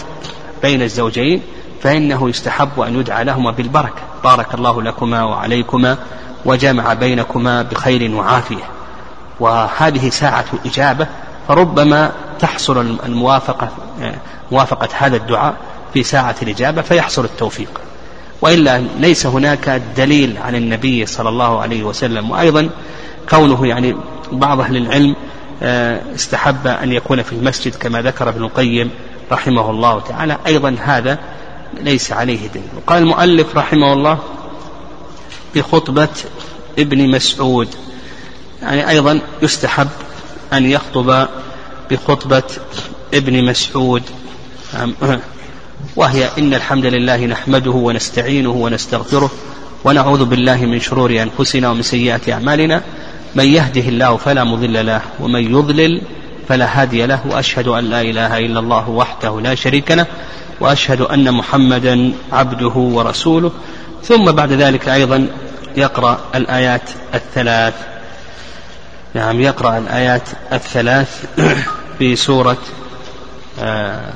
[0.61, 1.41] بين الزوجين
[1.83, 4.01] فإنه يستحب أن يدعى لهما بالبركة.
[4.23, 5.97] بارك الله لكما وعليكما
[6.45, 8.63] وجمع بينكما بخير وعافية.
[9.39, 11.07] وهذه ساعة إجابة
[11.49, 13.69] فربما تحصل الموافقة
[14.51, 15.55] موافقة هذا الدعاء
[15.93, 17.81] في ساعة الإجابة فيحصل التوفيق.
[18.41, 22.31] وإلا ليس هناك دليل عن النبي صلى الله عليه وسلم.
[22.31, 22.69] وأيضا
[23.29, 23.95] كونه يعني
[24.31, 25.15] بعض أهل العلم
[25.63, 28.91] آه، استحب أن يكون في المسجد كما ذكر ابن القيم
[29.31, 30.37] رحمه الله تعالى.
[30.47, 31.19] أيضا هذا
[31.81, 32.69] ليس عليه دليل.
[32.77, 34.19] وقال المؤلف رحمه الله
[35.55, 36.09] بخطبة
[36.79, 37.67] ابن مسعود
[38.61, 39.89] يعني أيضا يستحب
[40.53, 41.27] أن يخطب
[41.91, 42.43] بخطبة
[43.13, 44.03] ابن مسعود.
[45.95, 49.31] وهي إن الحمد لله نحمده ونستعينه ونستغفره
[49.83, 52.81] ونعوذ بالله من شرور أنفسنا ومن سيئات أعمالنا.
[53.35, 56.01] من يهده الله فلا مضل له ومن يضلل
[56.47, 60.05] فلا هادي له وأشهد أن لا إله إلا الله وحده لا شريك له
[60.59, 63.51] وأشهد أن محمدا عبده ورسوله.
[64.03, 65.27] ثم بعد ذلك أيضا
[65.77, 67.73] يقرأ الآيات الثلاث.
[69.13, 70.21] نعم يقرأ الآيات
[70.53, 71.25] الثلاث
[71.99, 72.57] في سورة
[73.59, 74.13] آه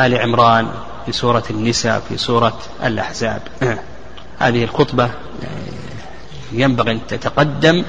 [0.00, 0.68] آل عمران
[1.06, 3.42] في سورة النساء في سورة الأحزاب.
[4.38, 5.10] هذه الخطبة
[6.52, 7.84] ينبغي أن تتقدم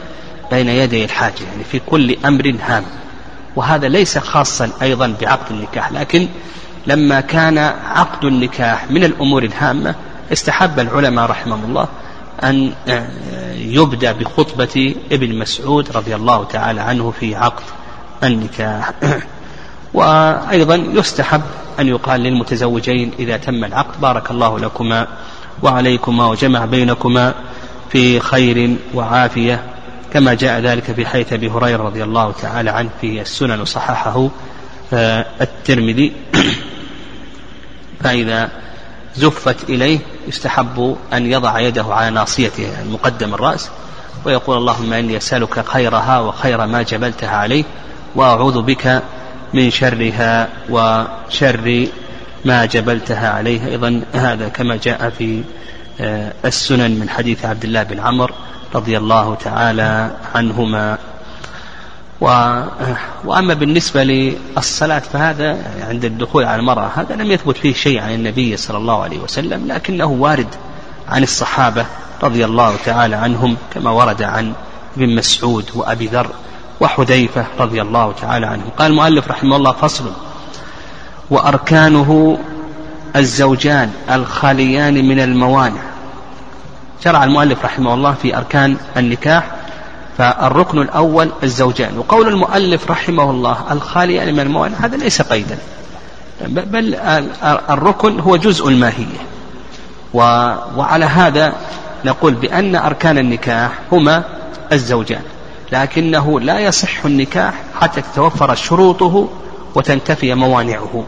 [0.52, 2.84] بين يدي الحاجة يعني في كل أمر هام.
[3.56, 6.28] وهذا ليس خاصا أيضا بعقد النكاح لكن
[6.88, 9.96] لما كان عقد النكاح من الأمور الهامة
[10.34, 11.88] استحب العلماء رحمهم الله
[12.44, 12.74] أن
[13.56, 17.64] يبدأ بخطبة ابن مسعود رضي الله تعالى عنه في عقد
[18.24, 18.92] النكاح.
[19.94, 21.42] وأيضا يستحب
[21.80, 25.08] أن يقال للمتزوجين إذا تم العقد بارك الله لكما
[25.64, 27.34] وعليكما وجمع بينكما
[27.90, 29.64] في خير وعافية
[30.14, 34.30] كما جاء ذلك في حيث أبي هريرة رضي الله تعالى عنه في السنن وصححه
[34.94, 36.14] آه، الترمذي.
[38.04, 38.50] فإذا
[39.16, 43.70] زفت إليه يستحب أن يضع يده على ناصيته يعني مقدم الرأس
[44.26, 47.64] ويقول اللهم إني أسألك خيرها وخير ما جبلتها عليه
[48.16, 49.02] وأعوذ بك
[49.54, 51.88] من شرها وشر
[52.46, 53.68] ما جبلتها عليه.
[53.68, 55.44] أيضا هذا كما جاء في
[56.02, 58.34] آه، السنن من حديث عبد الله بن عمر
[58.76, 60.98] رضي الله تعالى عنهما.
[62.24, 62.28] و...
[63.26, 65.58] وأما بالنسبة للصلاة فهذا
[65.90, 69.68] عند الدخول على المرأة هذا لم يثبت فيه شيء عن النبي صلى الله عليه وسلم
[69.68, 70.48] لكنه وارد
[71.10, 71.86] عن الصحابة
[72.24, 74.54] رضي الله تعالى عنهم كما ورد عن
[74.98, 76.28] ابن مسعود وأبي ذر
[76.80, 80.12] وحذيفة رضي الله تعالى عنه قال المؤلف رحمه الله فصل
[81.30, 82.38] وأركانه
[83.16, 85.82] الزوجان الخاليان من الموانع.
[87.04, 89.53] شرع المؤلف رحمه الله في أركان النكاح
[90.18, 91.98] فالركن الأول الزوجان.
[91.98, 95.58] وقول المؤلف رحمه الله الخاليان من الموانع هذا ليس قيدا.
[96.48, 96.96] بل
[97.70, 99.20] الركن هو جزء الماهية.
[100.14, 101.54] وعلى هذا
[102.06, 104.24] نقول بأن أركان النكاح هما
[104.72, 105.22] الزوجان.
[105.72, 109.30] لكنه لا يصح النكاح حتى تتوفر شروطه
[109.76, 111.04] وتنتفي موانعه.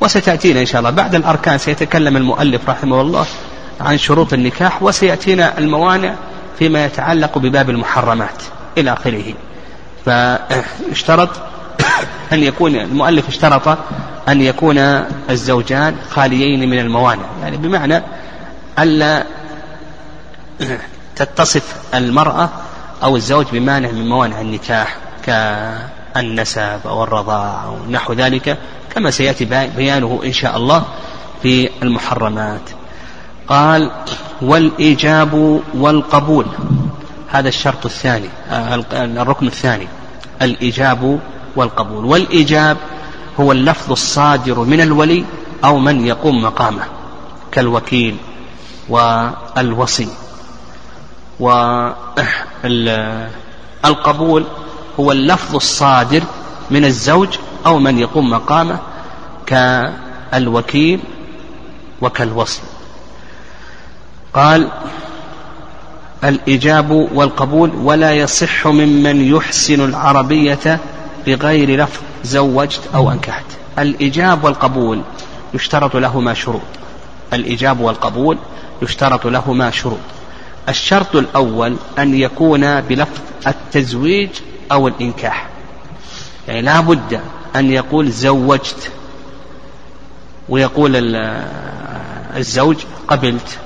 [0.00, 3.26] وستأتينا إن شاء الله بعد الأركان سيتكلم المؤلف رحمه الله
[3.80, 6.14] عن شروط النكاح وسيأتينا الموانع
[6.58, 8.42] فيما يتعلق بباب المحرمات
[8.78, 9.34] إلى آخره.
[10.06, 11.30] فاشترط
[12.32, 13.78] أن يكون المؤلف اشترط
[14.28, 14.78] أن يكون
[15.30, 17.24] الزوجان خاليين من الموانع.
[17.42, 18.02] يعني بمعنى
[18.78, 19.24] ألا
[21.16, 22.48] تتصف المرأة
[23.02, 28.58] أو الزوج بمانع من موانع النكاح كالنسب أو الرضاع أو نحو ذلك
[28.94, 29.44] كما سيأتي
[29.76, 30.84] بيانه إن شاء الله
[31.42, 32.60] في المحرمات.
[33.48, 33.90] قال
[34.42, 36.46] والإيجاب والقبول.
[37.28, 38.28] هذا الشرط الثاني
[38.92, 39.88] الركن الثاني.
[40.42, 41.20] الإيجاب
[41.56, 42.04] والقبول.
[42.04, 42.76] والإيجاب
[43.40, 45.24] هو اللفظ الصادر من الولي
[45.64, 46.82] أو من يقوم مقامه
[47.52, 48.16] كالوكيل
[48.88, 50.08] والوصي.
[53.84, 54.44] والقبول
[55.00, 56.22] هو اللفظ الصادر
[56.70, 57.28] من الزوج
[57.66, 58.78] أو من يقوم مقامه
[59.46, 61.00] كالوكيل
[62.00, 62.62] وكالوصي.
[64.38, 64.68] قال
[66.24, 70.80] الإجاب والقبول ولا يصح ممن يحسن العربية
[71.26, 73.44] بغير لفظ زوجت أو أنكحت.
[73.78, 75.02] الإجاب والقبول
[75.54, 76.60] يشترط لهما شروط.
[77.32, 78.38] الإجاب والقبول
[78.82, 79.98] يشترط لهما شروط.
[80.68, 84.30] الشرط الأول أن يكون بلفظ التزويج
[84.72, 85.46] أو الإنكاح.
[86.48, 87.20] يعني لا بد
[87.56, 88.90] أن يقول زوجت
[90.48, 90.92] ويقول
[92.36, 92.76] الزوج
[93.08, 93.58] قبلت.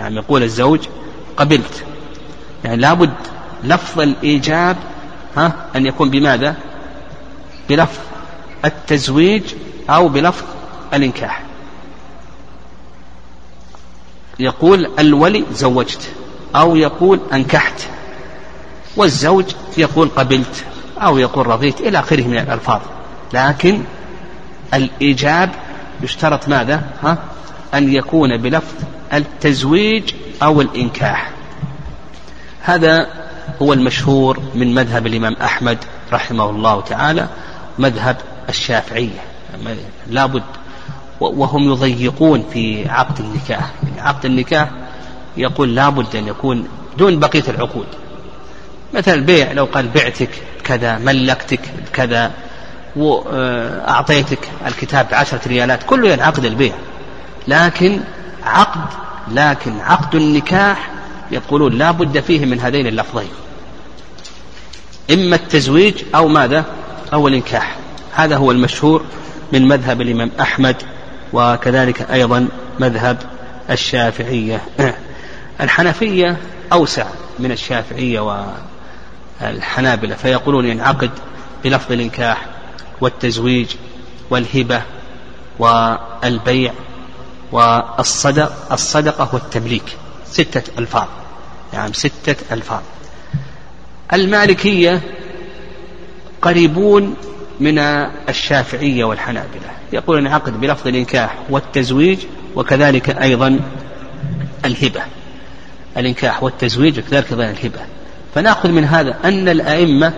[0.00, 0.80] يعني يقول الزوج
[1.36, 1.84] قبلت.
[2.64, 3.14] يعني لابد
[3.64, 4.76] لفظ الإيجاب
[5.36, 6.54] ها أن يكون بماذا؟
[7.68, 7.98] بلفظ
[8.64, 9.42] التزويج
[9.90, 10.44] أو بلفظ
[10.94, 11.42] الإنكاح.
[14.38, 16.10] يقول الولي زوجت
[16.56, 17.82] أو يقول أنكحت
[18.96, 19.44] والزوج
[19.78, 20.64] يقول قبلت
[20.98, 22.80] أو يقول رضيت إلى آخره من الألفاظ.
[23.32, 23.82] لكن
[24.74, 25.50] الإيجاب
[26.02, 27.18] يشترط ماذا؟ ها
[27.74, 28.74] أن يكون بلفظ
[29.12, 31.30] التزويج أو الإنكاح.
[32.62, 33.06] هذا
[33.62, 35.78] هو المشهور من مذهب الإمام أحمد
[36.12, 37.28] رحمه الله تعالى
[37.78, 38.16] مذهب
[38.48, 39.20] الشافعية.
[40.06, 40.42] لابد
[41.20, 43.70] وهم يضيقون في عقد النكاح.
[43.98, 44.68] عقد النكاح
[45.36, 47.86] يقول لابد أن يكون دون بقية العقود.
[48.94, 50.30] مثلا البيع لو قال بعتك
[50.64, 51.60] كذا ملكتك
[51.92, 52.30] كذا
[52.96, 56.72] وأعطيتك الكتاب بعشرة ريالات كله ينعقد البيع.
[57.48, 58.00] لكن
[58.44, 58.90] عقد
[59.30, 60.90] لكن عقد النكاح
[61.30, 63.30] يقولون لا بد فيه من هذين اللفظين.
[65.10, 66.64] إما التزويج أو ماذا؟
[67.12, 67.76] أو الإنكاح.
[68.14, 69.04] هذا هو المشهور
[69.52, 70.76] من مذهب الإمام أحمد
[71.32, 72.48] وكذلك أيضا
[72.80, 73.18] مذهب
[73.70, 74.60] الشافعية.
[75.60, 76.36] الحنفية
[76.72, 77.06] أوسع
[77.38, 78.44] من الشافعية
[79.40, 81.10] والحنابلة فيقولون ينعقد
[81.64, 82.46] بلفظ الإنكاح
[83.00, 83.68] والتزويج
[84.30, 84.82] والهبة
[85.58, 86.72] والبيع.
[87.52, 89.96] والصدق الصدقة والتمليك.
[90.26, 91.08] ستة ألفاظ.
[91.72, 92.80] يعني ستة ألفاظ.
[94.12, 95.00] المالكية
[96.42, 97.16] قريبون
[97.60, 97.78] من
[98.28, 99.70] الشافعية والحنابلة.
[99.92, 102.18] يقول انعقد بلفظ الإنكاح والتزويج
[102.56, 103.60] وكذلك أيضا
[104.64, 105.02] الهبة.
[105.96, 107.80] الإنكاح والتزويج وكذلك أيضا الهبة.
[108.34, 110.12] فنأخذ من هذا أن الأئمة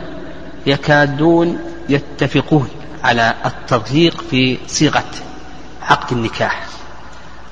[0.67, 2.69] يكادون يتفقون
[3.05, 5.11] على التضييق في صيغة
[5.83, 6.67] عقد النكاح.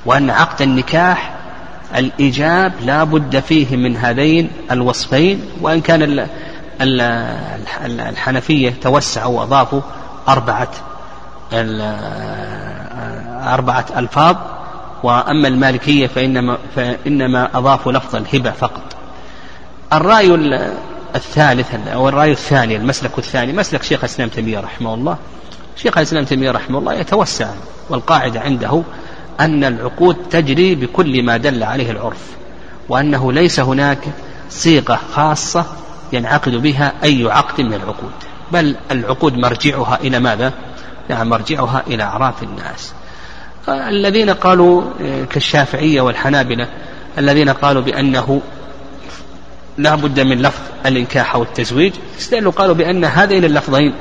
[0.07, 1.35] وأن عقد النكاح
[1.97, 6.27] الإيجاب لا بد فيه من هذين الوصفين وإن كان
[7.85, 9.81] الحنفية توسعوا وأضافوا
[10.29, 10.71] أربعة
[13.55, 14.37] أربعة ألفاظ
[15.03, 18.83] وأما المالكية فإنما, فإنما أضافوا لفظ الهبة فقط.
[19.93, 20.35] الرأي
[21.15, 25.17] الثالث أو الرأي الثاني المسلك الثاني مسلك شيخ الإسلام تيمية رحمه الله.
[25.77, 27.49] شيخ الإسلام تيمية رحمه الله يتوسع
[27.91, 28.83] والقاعدة عنده
[29.41, 32.27] أن العقود تجري بكل ما دل عليه العرف
[32.89, 33.99] وأنه ليس هناك
[34.51, 35.67] صيغة خاصة
[36.13, 38.13] ينعقد بها أي عقد من العقود
[38.53, 40.53] بل العقود مرجعها إلى ماذا؟
[41.09, 42.93] نعم مرجعها إلى أعراف الناس
[43.69, 44.83] الذين قالوا
[45.31, 46.69] كالشافعية والحنابلة
[47.19, 48.41] الذين قالوا بأنه
[49.79, 53.95] لا بد من لفظ الإنكاح أو التزويج استدلوا قالوا بأن هذين اللفظين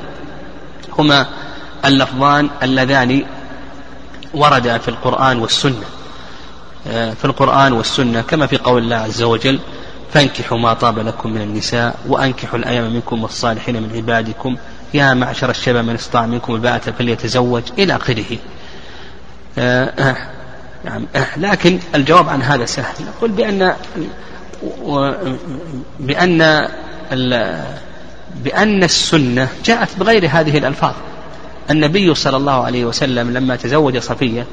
[0.98, 1.26] هما
[1.84, 3.24] اللفظان اللذان
[4.34, 5.84] ورد في القرآن والسنة.
[6.86, 9.58] آه، في القرآن والسنة كما في قول الله عز وجل
[10.12, 14.56] فانكحوا ما طاب لكم من النساء وأنكحوا الأيام منكم والصالحين من عبادكم.
[14.94, 18.38] يا معشر الشباب من استطاع منكم الباءة فليتزوج إلى آخره.
[19.58, 20.16] آه،
[21.14, 22.94] آه، لكن الجواب عن هذا سهل.
[23.16, 23.74] نقول بأن
[26.00, 26.68] بأن
[28.36, 30.94] بأن السنة جاءت بغير هذه الألفاظ.
[31.70, 34.46] النبي صلى الله عليه وسلم لما تزوج صفية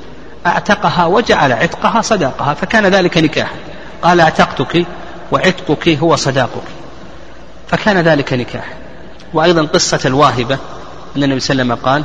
[0.46, 3.56] أعتقها وجعل عتقها صداقها فكان ذلك نكاحا.
[4.02, 4.86] قال أعتقتك
[5.32, 6.64] وعتقك هو صداقك.
[7.68, 8.74] فكان ذلك نكاح
[9.34, 10.58] وأيضا قصة الواهبة
[11.16, 12.04] أن النبي صلى الله عليه وسلم قال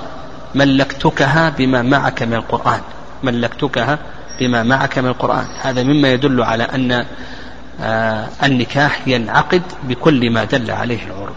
[0.55, 2.81] ملكتكها بما معك من القرآن.
[3.23, 3.99] ملكتكها
[4.41, 5.47] بما معك من القرآن.
[5.63, 7.07] هذا مما يدل على أن
[7.81, 11.35] آه النكاح ينعقد بكل ما دل عليه العرف.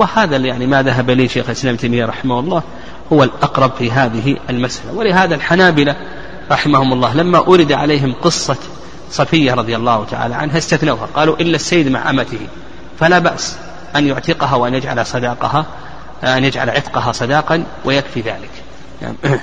[0.00, 2.62] وهذا يعني ما ذهب إليه شيخ الإسلام تيمية رحمه الله
[3.12, 4.92] هو الأقرب في هذه المسألة.
[4.92, 5.96] ولهذا الحنابلة
[6.50, 8.56] رحمهم الله لما أورد عليهم قصة
[9.10, 11.08] صفية رضي الله تعالى عنها استثنوها.
[11.14, 12.38] قالوا إلا السيد مع أمته
[13.00, 13.56] فلا بأس
[13.96, 15.66] أن يعتقها وأن يجعل صداقها
[16.24, 18.50] أن يجعل عتقها صداقا ويكفي ذلك.
[19.02, 19.16] يعني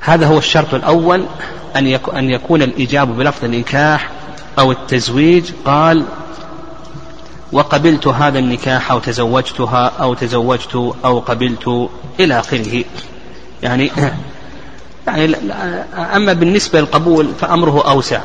[0.00, 1.24] هذا هو الشرط الأول
[1.76, 1.86] أن
[2.16, 4.10] أن يكون الإجاب بلفظ النكاح
[4.58, 5.50] أو التزويج.
[5.64, 6.04] قال
[7.56, 11.88] وقبلت هذا النكاح أو تزوجتها أو تزوجت أو قبلت
[12.20, 12.84] إلى آخره.
[13.62, 13.90] يعني
[15.06, 15.36] يعني
[16.16, 18.20] أما بالنسبة للقبول فأمره أوسع.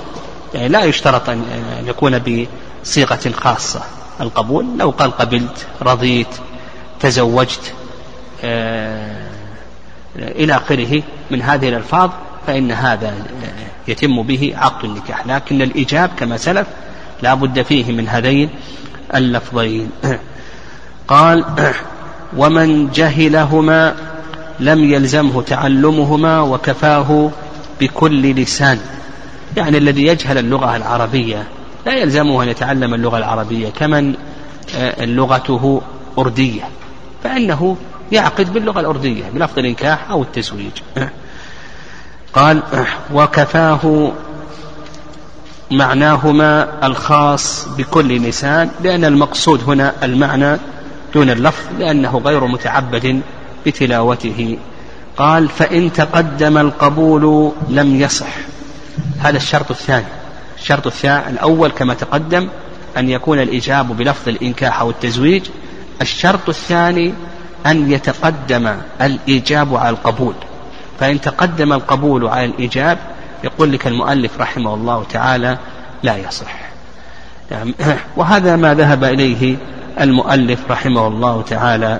[0.53, 1.43] يعني لا يشترط أن
[1.85, 2.45] يكون
[2.83, 3.81] بصيغة خاصة.
[4.21, 6.35] القبول لو قال قبلت رضيت
[6.99, 7.73] تزوجت
[8.43, 9.27] آه،
[10.15, 12.09] إلى آخره من هذه الألفاظ
[12.47, 13.13] فإن هذا
[13.87, 15.27] يتم به عقد النكاح.
[15.27, 16.67] لكن الإيجاب كما سلف
[17.21, 18.49] لا بد فيه من هذين.
[19.15, 19.89] اللفظين.
[21.07, 21.45] قال
[22.37, 23.95] ومن جهلهما
[24.59, 27.31] لم يلزمه تعلمهما وكفاه
[27.81, 28.79] بكل لسان.
[29.57, 31.47] يعني الذي يجهل اللغة العربية
[31.85, 34.15] لا يلزمه أن يتعلم اللغة العربية كمن
[34.75, 35.81] آه، لغته
[36.17, 36.63] أردية
[37.23, 37.77] فإنه
[38.11, 40.71] يعقد باللغة الأردية بلفظ الإنكاح أو التزويج
[42.33, 42.63] قال
[43.13, 44.11] وكفاه
[45.71, 50.57] معناهما الخاص بكل لسان لأن المقصود هنا المعنى
[51.13, 53.21] دون اللفظ لأنه غير متعبد
[53.65, 54.57] بتلاوته.
[55.17, 58.35] قال فإن تقدم القبول لم يصح.
[59.19, 60.05] هذا الشرط الثاني.
[60.57, 62.47] الشرط الثاني الأول كما تقدم
[62.97, 65.43] أن يكون الإجاب بلفظ الإنكاح أو التزويج.
[66.01, 67.13] الشرط الثاني
[67.65, 70.33] أن يتقدم الإيجاب على القبول.
[70.99, 72.97] فإن تقدم القبول على الإيجاب
[73.43, 75.57] يقول لك المؤلف رحمه الله تعالى
[76.03, 76.55] لا يصح.
[77.51, 77.73] يعني
[78.17, 79.55] وهذا ما ذهب إليه
[79.99, 81.99] المؤلف رحمه الله تعالى.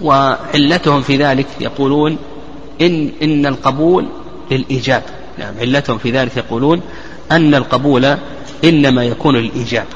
[0.00, 2.18] وعلتهم في ذلك يقولون
[2.80, 4.08] إن إن القبول
[4.50, 5.02] للإيجاب.
[5.38, 5.54] نعم.
[5.60, 6.80] علتهم في ذلك يقولون
[7.32, 8.16] أن القبول
[8.64, 9.86] إنما يكون للإيجاب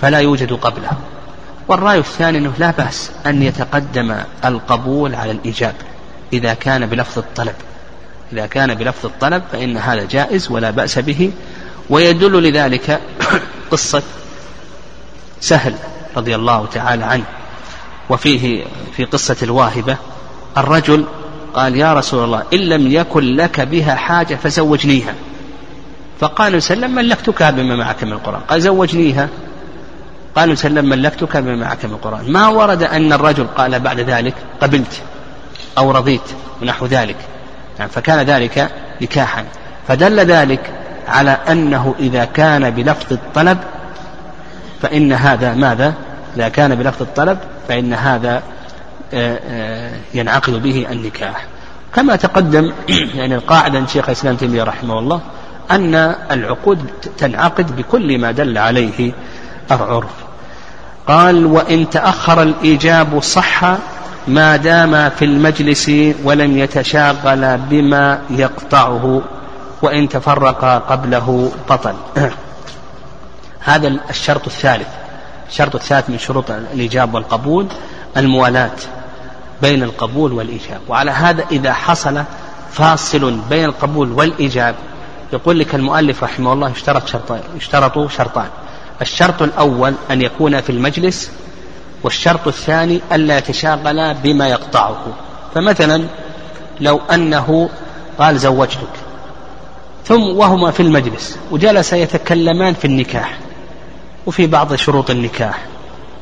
[0.00, 0.90] فلا يوجد قبله.
[1.68, 5.74] والرأي الثاني أنه لا بأس أن يتقدم القبول على الإيجاب
[6.32, 7.54] إذا كان بلفظ الطلب.
[8.32, 11.32] إذا كان بلفظ الطلب فإن هذا جائز ولا بأس به.
[11.90, 13.00] ويدل لذلك
[13.72, 14.02] قصة
[15.40, 15.74] سهل
[16.16, 17.24] رضي الله تعالى عنه.
[18.10, 18.64] وفيه
[18.96, 19.96] في قصة الواهبة
[20.58, 21.04] الرجل
[21.54, 25.14] قال يا رسول الله إن لم يكن لك بها حاجة فزوجنيها.
[26.20, 28.40] فقال سلم ملكتك بما معك من القرآن.
[28.40, 29.28] قال زوجنيها.
[30.36, 32.32] قال سلم ملكتك بما معك من القرآن.
[32.32, 35.02] ما ورد أن الرجل قال بعد ذلك قبلت
[35.78, 36.20] أو رضيت
[36.62, 37.16] ونحو ذلك.
[37.80, 38.70] يعني فكان ذلك
[39.02, 39.44] نكاحا.
[39.88, 40.70] فدل ذلك
[41.08, 43.58] على أنه إذا كان بلفظ الطلب
[44.82, 45.94] فإن هذا ماذا؟
[46.36, 48.42] إذا كان بلفظ الطلب فإن هذا
[49.14, 51.44] آه، آه، ينعقد به النكاح.
[51.94, 52.72] كما تقدم
[53.18, 55.20] يعني القاعدة شيخ الإسلام تيمية رحمه الله
[55.70, 55.94] أن
[56.30, 56.86] العقود
[57.18, 59.12] تنعقد بكل ما دل عليه
[59.70, 60.12] العرف.
[61.08, 63.76] قال وإن تأخر الإيجاب صح
[64.28, 65.90] ما دام في المجلس
[66.24, 69.22] ولم يتشاغل بما يقطعه
[69.82, 71.94] وإن تفرق قبله بطل.
[73.60, 74.88] هذا الشرط الثالث.
[75.48, 77.66] الشرط الثالث من شروط الإيجاب والقبول
[78.16, 78.76] الموالاة
[79.62, 80.80] بين القبول والإيجاب.
[80.88, 82.22] وعلى هذا إذا حصل
[82.72, 84.74] فاصل بين القبول والإيجاب
[85.32, 88.48] يقول لك المؤلف رحمه الله اشترط شرطين اشترطوا شرطان.
[89.02, 91.30] الشرط الأول أن يكون في المجلس
[92.02, 95.06] والشرط الثاني ألا يتشاغل بما يقطعه
[95.54, 96.04] فمثلا
[96.80, 97.68] لو أنه
[98.18, 99.10] قال زوجتك
[100.04, 103.38] ثم وهما في المجلس وجلس يتكلمان في النكاح
[104.26, 105.58] وفي بعض شروط النكاح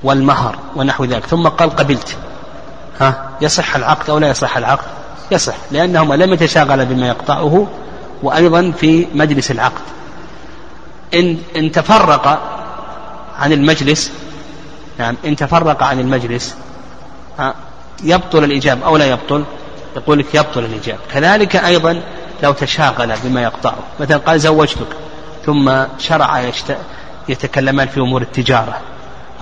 [0.03, 2.17] والمهر ونحو ذلك ثم قال قبلت.
[3.01, 4.87] ها يصح العقد أو لا يصح العقد؟
[5.31, 7.67] يصح لأنهما لم يتشاغل بما يقطعه
[8.23, 9.83] وأيضا في مجلس العقد.
[11.15, 12.41] إن, إن تفرق
[13.39, 14.13] عن المجلس
[14.99, 15.17] نعم.
[15.25, 16.57] إن تفرق عن المجلس
[18.03, 19.45] يبطل الإجابة أو لا يبطل
[19.97, 21.01] يقول لك يبطل الإجابة.
[21.13, 22.03] كذلك أيضا
[22.43, 23.79] لو تشاغل بما يقطعه.
[24.01, 24.87] مثلا قال زوجتك
[25.47, 26.77] ثم شرع يشت...
[27.29, 28.81] يتكلمان في أمور التجارة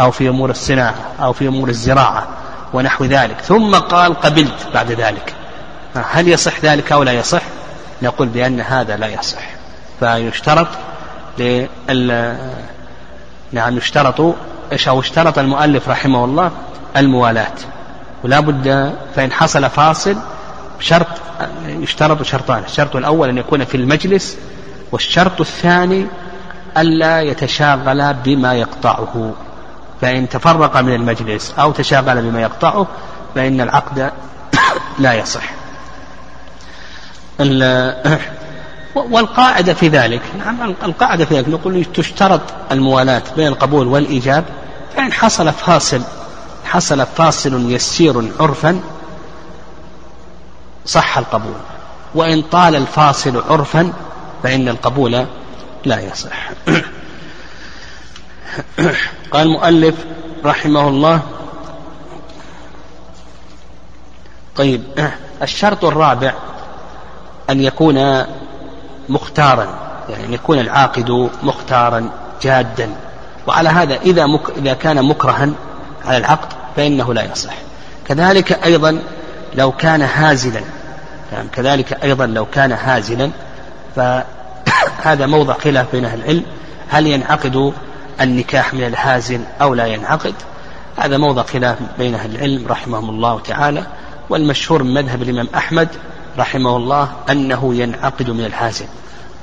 [0.00, 2.28] أو في أمور الصناعة أو في أمور الزراعة
[2.72, 3.40] ونحو ذلك.
[3.40, 5.34] ثم قال قبلت بعد ذلك.
[5.94, 7.42] هل يصح ذلك أو لا يصح؟
[8.02, 9.42] نقول بأن هذا لا يصح.
[10.00, 10.68] فيشترط
[11.38, 12.36] لل
[13.52, 14.34] نعم يشترط
[14.72, 16.50] أو اشترط المؤلف رحمه الله
[16.96, 17.54] الموالاة
[18.24, 20.16] ولا بد فإن حصل فاصل
[20.80, 21.06] شرط
[21.66, 22.62] يشترط شرطان.
[22.64, 24.38] الشرط الأول أن يكون في المجلس
[24.92, 26.06] والشرط الثاني
[26.78, 29.32] ألا يتشاغل بما يقطعه.
[30.00, 32.86] فإن تفرق من المجلس أو تشاغل بما يقطعه
[33.34, 34.12] فإن العقد
[34.98, 35.42] لا يصح.
[38.96, 40.22] والقاعدة في ذلك.
[40.38, 41.48] نعم القاعدة في ذلك.
[41.48, 42.40] نقول تشترط
[42.72, 44.44] الموالاة بين القبول والإيجاب.
[44.96, 46.02] فإن حصل فاصل
[46.64, 48.80] حصل فاصل يسير عرفا
[50.86, 51.56] صح القبول.
[52.14, 53.92] وإن طال الفاصل عرفا
[54.42, 55.26] فإن القبول
[55.84, 56.50] لا يصح.
[59.32, 59.94] قال المؤلف
[60.44, 61.20] رحمه الله.
[64.56, 64.82] طيب
[65.42, 66.34] الشرط الرابع
[67.50, 68.24] أن يكون
[69.08, 69.66] مختارا
[70.08, 72.10] يعني أن يكون العاقد مختارا
[72.42, 72.90] جادا.
[73.46, 75.50] وعلى هذا إذا مك إذا كان مكرها
[76.04, 77.54] على العقد فإنه لا يصح.
[78.06, 79.02] كذلك أيضا
[79.54, 80.60] لو كان هازلا
[81.32, 83.30] يعني كذلك أيضا لو كان هازلا
[83.96, 86.42] فهذا موضع خلاف بين أهل العلم.
[86.88, 87.72] هل ينعقد
[88.20, 90.34] النكاح من الهازل أو لا ينعقد؟
[90.96, 93.82] هذا موضع خلاف بين أهل العلم رحمهم الله تعالى.
[94.30, 95.88] والمشهور من مذهب الإمام أحمد
[96.38, 98.86] رحمه الله أنه ينعقد من الهازل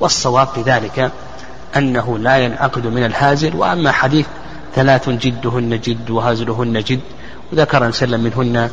[0.00, 1.10] والصواب في ذلك
[1.76, 4.26] أنه لا ينعقد من الهازل وأما حديث
[4.74, 7.00] ثلاث جدهن جد وهازلهن جد
[7.52, 8.70] وذكر وسلم منهن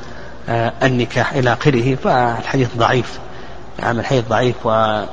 [0.49, 3.19] آه، النكاح إلى آخره فالحديث ضعيف.
[3.81, 5.07] نعم الحديث ضعيف ولا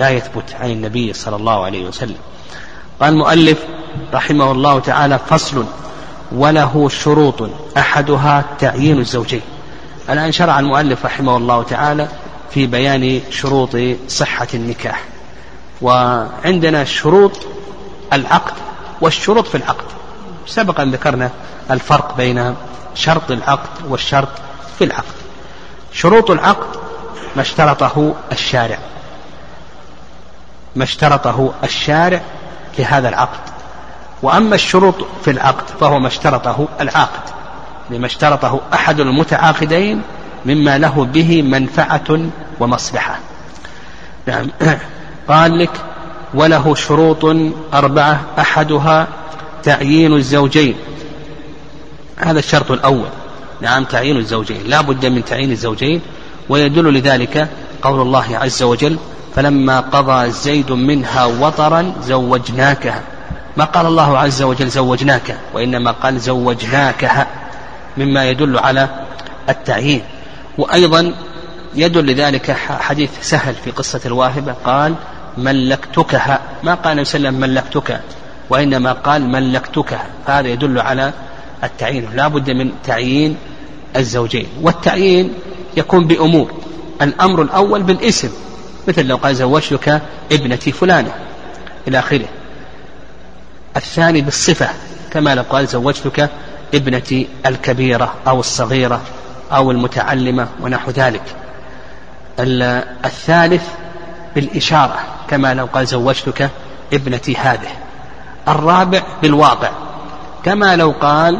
[0.00, 2.16] آه، يثبت عن النبي صلى الله عليه وسلم.
[3.00, 3.64] قال المؤلف
[4.14, 5.64] رحمه الله تعالى فصل
[6.32, 9.42] وله شروط أحدها تعيين الزوجين.
[10.08, 12.08] الآن شرع المؤلف رحمه الله تعالى
[12.50, 13.76] في بيان شروط
[14.08, 15.02] صحة النكاح.
[15.82, 17.32] وعندنا شروط
[18.12, 18.54] العقد
[19.00, 19.84] والشروط في العقد.
[20.46, 21.30] سبق أن ذكرنا
[21.70, 22.54] الفرق بين
[22.94, 24.28] شرط العقد والشرط
[24.78, 25.14] في العقد.
[25.92, 26.76] شروط العقد
[27.36, 28.78] ما اشترطه الشارع.
[30.76, 32.20] ما اشترطه الشارع
[32.78, 33.40] لهذا العقد.
[34.22, 34.94] وأما الشروط
[35.24, 37.41] في العقد فهو ما اشترطه العاقد.
[37.92, 40.02] لما اشترطه أحد المتعاقدين
[40.46, 42.20] مما له به منفعة
[42.60, 43.18] ومصلحة.
[44.26, 44.48] نعم.
[45.28, 45.70] قال لك
[46.34, 47.24] وله شروط
[47.74, 49.08] أربعة أحدها
[49.62, 50.74] تعيين الزوجين.
[52.16, 53.08] هذا الشرط الأول.
[53.60, 54.60] نعم تعيين الزوجين.
[54.66, 56.00] لا بد من تعيين الزوجين.
[56.48, 57.48] ويدل لذلك
[57.82, 58.96] قول الله عز وجل
[59.36, 63.02] فلما قضى زيد منها وطرا زوجناكها.
[63.56, 67.26] ما قال الله عز وجل زوجناك؟ وإنما قال زوجناكها.
[67.96, 68.88] مما يدل على
[69.48, 70.02] التعيين
[70.58, 71.14] وأيضا
[71.74, 74.94] يدل لذلك حديث سهل في قصة الواهبة قال
[75.38, 78.00] ملكتكها ما قال النبي صلى الله عليه وسلم ملكتك
[78.50, 81.12] وإنما قال ملكتكها فهذا يدل على
[81.64, 83.36] التعيين لا بد من تعيين
[83.96, 84.46] الزوجين.
[84.62, 85.34] والتعيين
[85.76, 86.52] يكون بأمور
[87.02, 88.30] الأمر الأول بالاسم
[88.88, 91.14] مثل لو قال زوجتك ابنتي فلانة
[91.88, 92.28] إلى آخره.
[93.76, 94.68] الثاني بالصفة
[95.10, 96.30] كما لو قال زوجتك
[96.74, 99.00] ابنتي الكبيرة أو الصغيرة
[99.52, 101.22] أو المتعلمة ونحو ذلك.
[103.04, 103.68] الثالث
[104.34, 104.98] بالإشارة
[105.28, 106.50] كما لو قال زوجتك
[106.92, 107.70] ابنتي هذه.
[108.48, 109.70] الرابع بالواقع
[110.44, 111.38] كما لو قال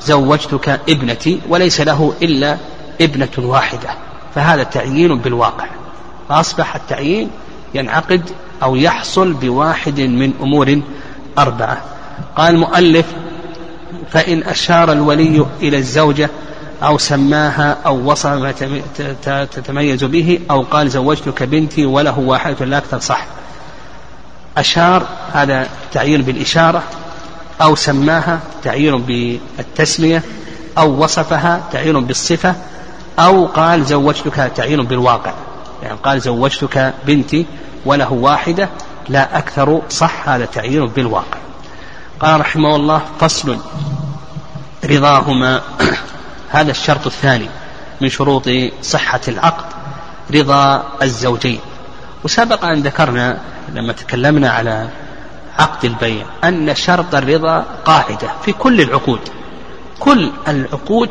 [0.00, 2.56] زوجتك ابنتي وليس له إلا
[3.00, 3.90] ابنة واحدة.
[4.34, 5.66] فهذا تعيين بالواقع.
[6.28, 7.30] فأصبح التعيين
[7.74, 8.30] ينعقد
[8.62, 10.80] أو يحصل بواحد من أمور
[11.38, 11.80] أربعة.
[12.36, 13.06] قال المؤلف
[14.10, 16.30] فإن أشار الولي إلى الزوجة
[16.82, 18.52] أو سماها أو وصف ما
[19.44, 23.26] تتميز به أو قال زوجتك بنتي وله واحدة لا أكثر صح.
[24.56, 26.82] أشار هذا تعيين بالإشارة
[27.62, 30.22] أو سماها تعيين بالتسمية
[30.78, 32.54] أو وصفها تعيين بالصفة
[33.18, 35.32] أو قال زوجتك تعيين بالواقع.
[35.82, 37.46] يعني قال زوجتك بنتي
[37.86, 38.68] وله واحدة
[39.08, 41.38] لا أكثر صح هذا تعيين بالواقع.
[42.22, 43.58] قال رحمه الله فصل
[44.84, 45.60] رضاهما.
[46.56, 47.48] هذا الشرط الثاني
[48.00, 48.48] من شروط
[48.82, 49.64] صحة العقد
[50.34, 51.60] رضا الزوجين.
[52.24, 54.88] وسبق أن ذكرنا لما تكلمنا على
[55.58, 59.20] عقد البيع أن شرط الرضا قاعدة في كل العقود.
[60.00, 61.10] كل العقود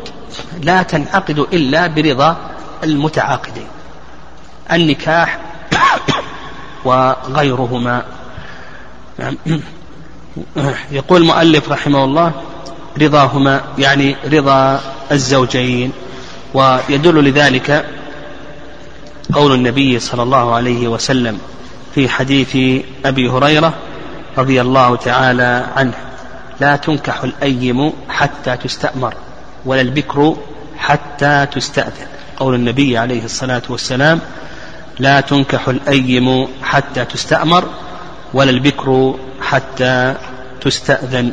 [0.62, 2.36] لا تنعقد إلا برضا
[2.84, 3.68] المتعاقدين
[4.72, 5.38] النكاح
[6.84, 8.02] وغيرهما.
[10.92, 12.32] يقول المؤلف رحمه الله
[13.00, 14.80] رضاهما يعني رضا
[15.12, 15.92] الزوجين
[16.54, 17.86] ويدل لذلك
[19.32, 21.38] قول النبي صلى الله عليه وسلم
[21.94, 23.74] في حديث أبي هريرة
[24.38, 25.94] رضي الله تعالى عنه
[26.60, 29.14] لا تنكح الأيم حتى تستأمر
[29.64, 30.36] ولا البكر
[30.78, 32.06] حتى تستأذن
[32.36, 34.20] قول النبي عليه الصلاة والسلام
[34.98, 37.64] لا تنكح الأيم حتى تستأمر
[38.34, 40.14] ولا البكر حتى
[40.60, 41.32] تستأذن.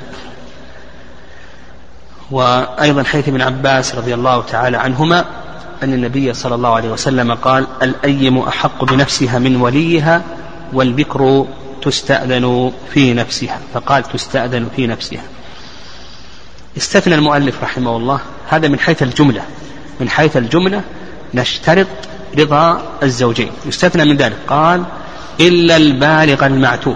[2.32, 5.26] وأيضا حيث ابن عباس رضي الله تعالى عنهما
[5.84, 10.24] أن النبي صلى الله عليه وسلم قال الأيم أحق بنفسها من وليها
[10.74, 11.46] والبكر
[11.82, 13.60] تستأذن في نفسها.
[13.74, 15.24] فقال تستأذن في نفسها.
[16.78, 18.20] استثنى المؤلف رحمه الله
[18.50, 19.42] هذا من حيث الجملة.
[20.00, 20.82] من حيث الجملة
[21.34, 21.88] نشترط
[22.38, 23.52] رضا الزوجين.
[23.66, 24.38] يستثنى من ذلك.
[24.48, 24.84] قال
[25.40, 26.96] إلا البالغ المعتوه.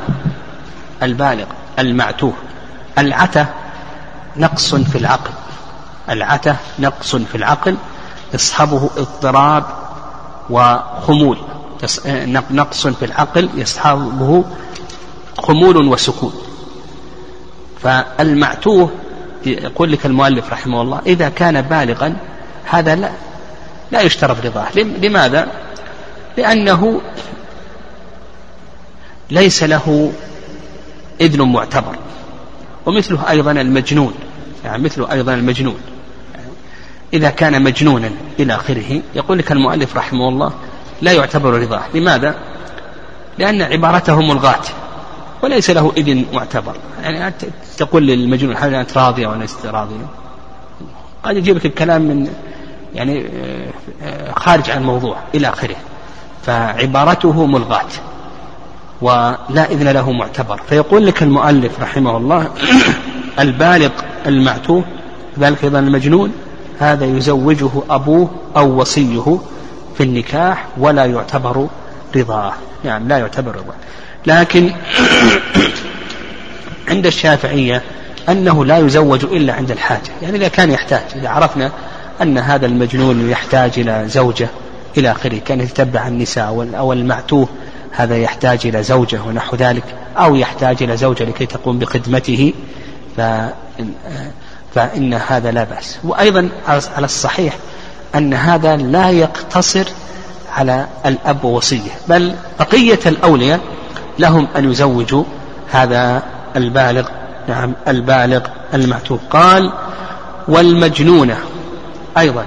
[1.04, 1.46] البالغ
[1.80, 2.34] المعتوه.
[2.98, 3.46] العتة
[4.38, 5.32] نقص في العقل.
[6.10, 7.78] العتة نقص في العقل
[8.34, 9.64] يصحبه اضطراب
[10.50, 11.38] وخمول.
[12.52, 14.44] نقص في العقل يصحبه
[15.38, 16.34] خمول وسكون.
[17.84, 18.92] فالمعتوه
[19.46, 22.16] يقول لك المؤلف رحمه الله إذا كان بالغا
[22.66, 23.12] هذا لا
[23.92, 24.68] لا يشترط رضاه.
[24.76, 25.48] لماذا؟
[26.38, 27.02] لأنه
[29.34, 30.12] ليس له
[31.22, 31.96] إذن معتبر.
[32.86, 34.14] ومثله أيضا المجنون.
[34.66, 35.78] يعني مثله أيضا المجنون.
[37.14, 40.54] إذا كان مجنونا إلى آخره يقول لك المؤلف رحمه الله
[41.02, 41.82] لا يعتبر رضاه.
[41.94, 42.36] لماذا؟
[43.38, 44.62] لأن عبارته ملغاة
[45.44, 46.76] وليس له إذن معتبر.
[47.04, 47.34] يعني
[47.78, 50.06] تقول للمجنون هل أنت راضية ولا لست راضية
[51.24, 52.34] قد لك الكلام من
[52.96, 53.26] يعني
[54.04, 55.76] آه، خارج عن الموضوع إلى آخره.
[56.46, 58.13] فعبارته ملغاة.
[59.04, 60.62] ولا إذن له معتبر.
[60.70, 62.52] فيقول لك المؤلف رحمه الله
[63.40, 63.90] البالغ
[64.26, 64.84] المعتوه
[65.40, 66.32] ذلك أيضا المجنون
[66.80, 69.38] هذا يزوجه أبوه أو وصيه
[69.98, 71.68] في النكاح ولا يعتبر
[72.16, 72.54] رضاه.
[72.86, 73.76] يعني لا يعتبر رضاه.
[74.26, 74.72] لكن
[76.90, 77.82] عند الشافعية
[78.30, 80.12] أنه لا يزوج إلا عند الحاجة.
[80.22, 81.72] يعني إذا كان يحتاج إذا عرفنا
[82.22, 84.48] أن هذا المجنون يحتاج إلى زوجة
[84.98, 87.48] إلى آخره كان يتبع النساء أو المعتوه
[87.96, 89.84] هذا يحتاج إلى زوجة ونحو ذلك
[90.18, 92.54] أو يحتاج إلى زوجة لكي تقوم بخدمته
[93.18, 93.92] فإن,
[94.76, 95.98] فإن هذا لا بأس.
[96.04, 97.54] وأيضا على الصحيح
[98.16, 99.86] أن هذا لا يقتصر
[100.52, 103.60] على الأب ووصية بل بقية الأولياء
[104.20, 105.24] لهم أن يزوجوا
[105.72, 106.24] هذا
[106.56, 107.08] البالغ
[107.48, 108.42] نعم البالغ
[108.74, 109.20] المعتوق.
[109.30, 109.72] قال
[110.48, 111.38] والمجنونة
[112.18, 112.46] أيضا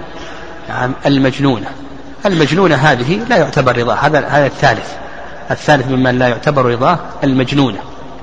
[0.69, 1.67] نعم المجنونة.
[2.27, 5.06] المجنونة هذه لا يعتبر رضاه هذا هذا الثالث.
[5.51, 7.79] الثالث ممن لا يعتبر رضاه المجنونة.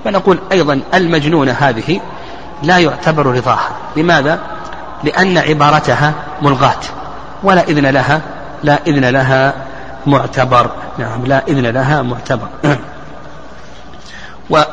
[0.06, 2.02] فنقول أيضا المجنونة هذه
[2.64, 3.70] لا يعتبر رضاها.
[3.96, 4.40] لماذا؟
[5.04, 6.80] لأن عبارتها ملغاة.
[7.44, 8.22] ولا إذن لها
[8.64, 9.54] لا إذن لها
[10.06, 10.72] معتبر.
[10.98, 12.48] نعم لا إذن لها معتبر.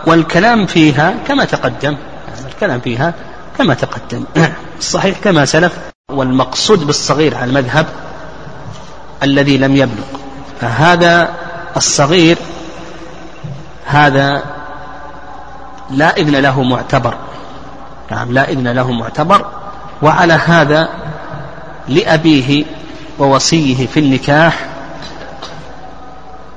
[0.07, 1.97] والكلام فيها كما تقدم.
[2.47, 3.15] الكلام فيها
[3.59, 4.25] كما تقدم.
[4.79, 5.73] الصحيح كما سلف
[6.11, 7.87] والمقصود بالصغير على المذهب
[9.23, 10.07] الذي لم يبلغ.
[10.61, 11.29] فهذا
[11.77, 12.39] الصغير
[13.85, 14.43] هذا
[15.91, 17.15] لا إذن له معتبر.
[18.11, 19.47] نعم لا إذن له معتبر.
[20.03, 20.89] وعلى هذا
[21.89, 22.65] لأبيه
[23.19, 24.67] ووصيه في النكاح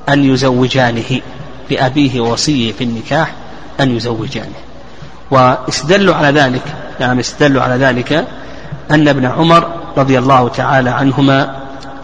[0.09, 1.21] أن يزوجانه.
[1.69, 3.31] لأبيه ووصيه في النكاح
[3.79, 4.59] أن يزوجانه.
[5.31, 6.63] واستدلوا على ذلك
[6.99, 8.25] نعم استدلوا على ذلك
[8.91, 11.55] أن ابن عمر رضي الله تعالى عنهما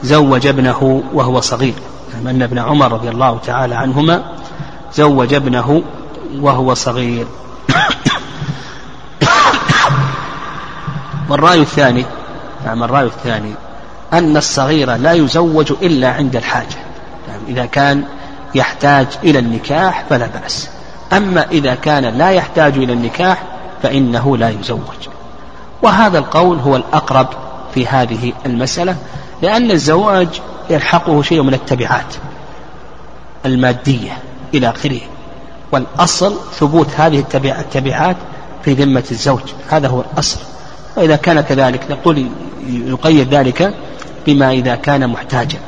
[0.03, 1.73] زوج ابنه وهو صغير.
[2.19, 4.23] نعم أن ابن عمر رضي الله تعالى عنهما
[4.93, 5.83] زوج ابنه
[6.39, 7.25] وهو صغير.
[11.29, 12.05] والرأي الثاني
[12.65, 13.53] نعم الرأي الثاني
[14.13, 16.77] أن الصغير لا يزوج إلا عند الحاجة.
[17.27, 18.03] نعم إذا كان
[18.55, 20.69] يحتاج إلى النكاح فلا بأس.
[21.13, 23.43] أما إذا كان لا يحتاج إلى النكاح
[23.83, 25.07] فإنه لا يزوج.
[25.81, 27.27] وهذا القول هو الأقرب
[27.73, 28.95] في هذه المسألة
[29.41, 30.27] لأن الزواج
[30.69, 32.15] يلحقه شيء من التبعات
[33.45, 34.17] المادية
[34.53, 34.99] إلى آخره.
[35.71, 37.25] والأصل ثبوت هذه
[37.59, 38.17] التبعات
[38.65, 39.41] في ذمة الزوج.
[39.69, 40.39] هذا هو الأصل.
[40.97, 42.27] وإذا كان كذلك نقول
[42.69, 43.73] يقيد ذلك
[44.27, 45.59] بما إذا كان محتاجا.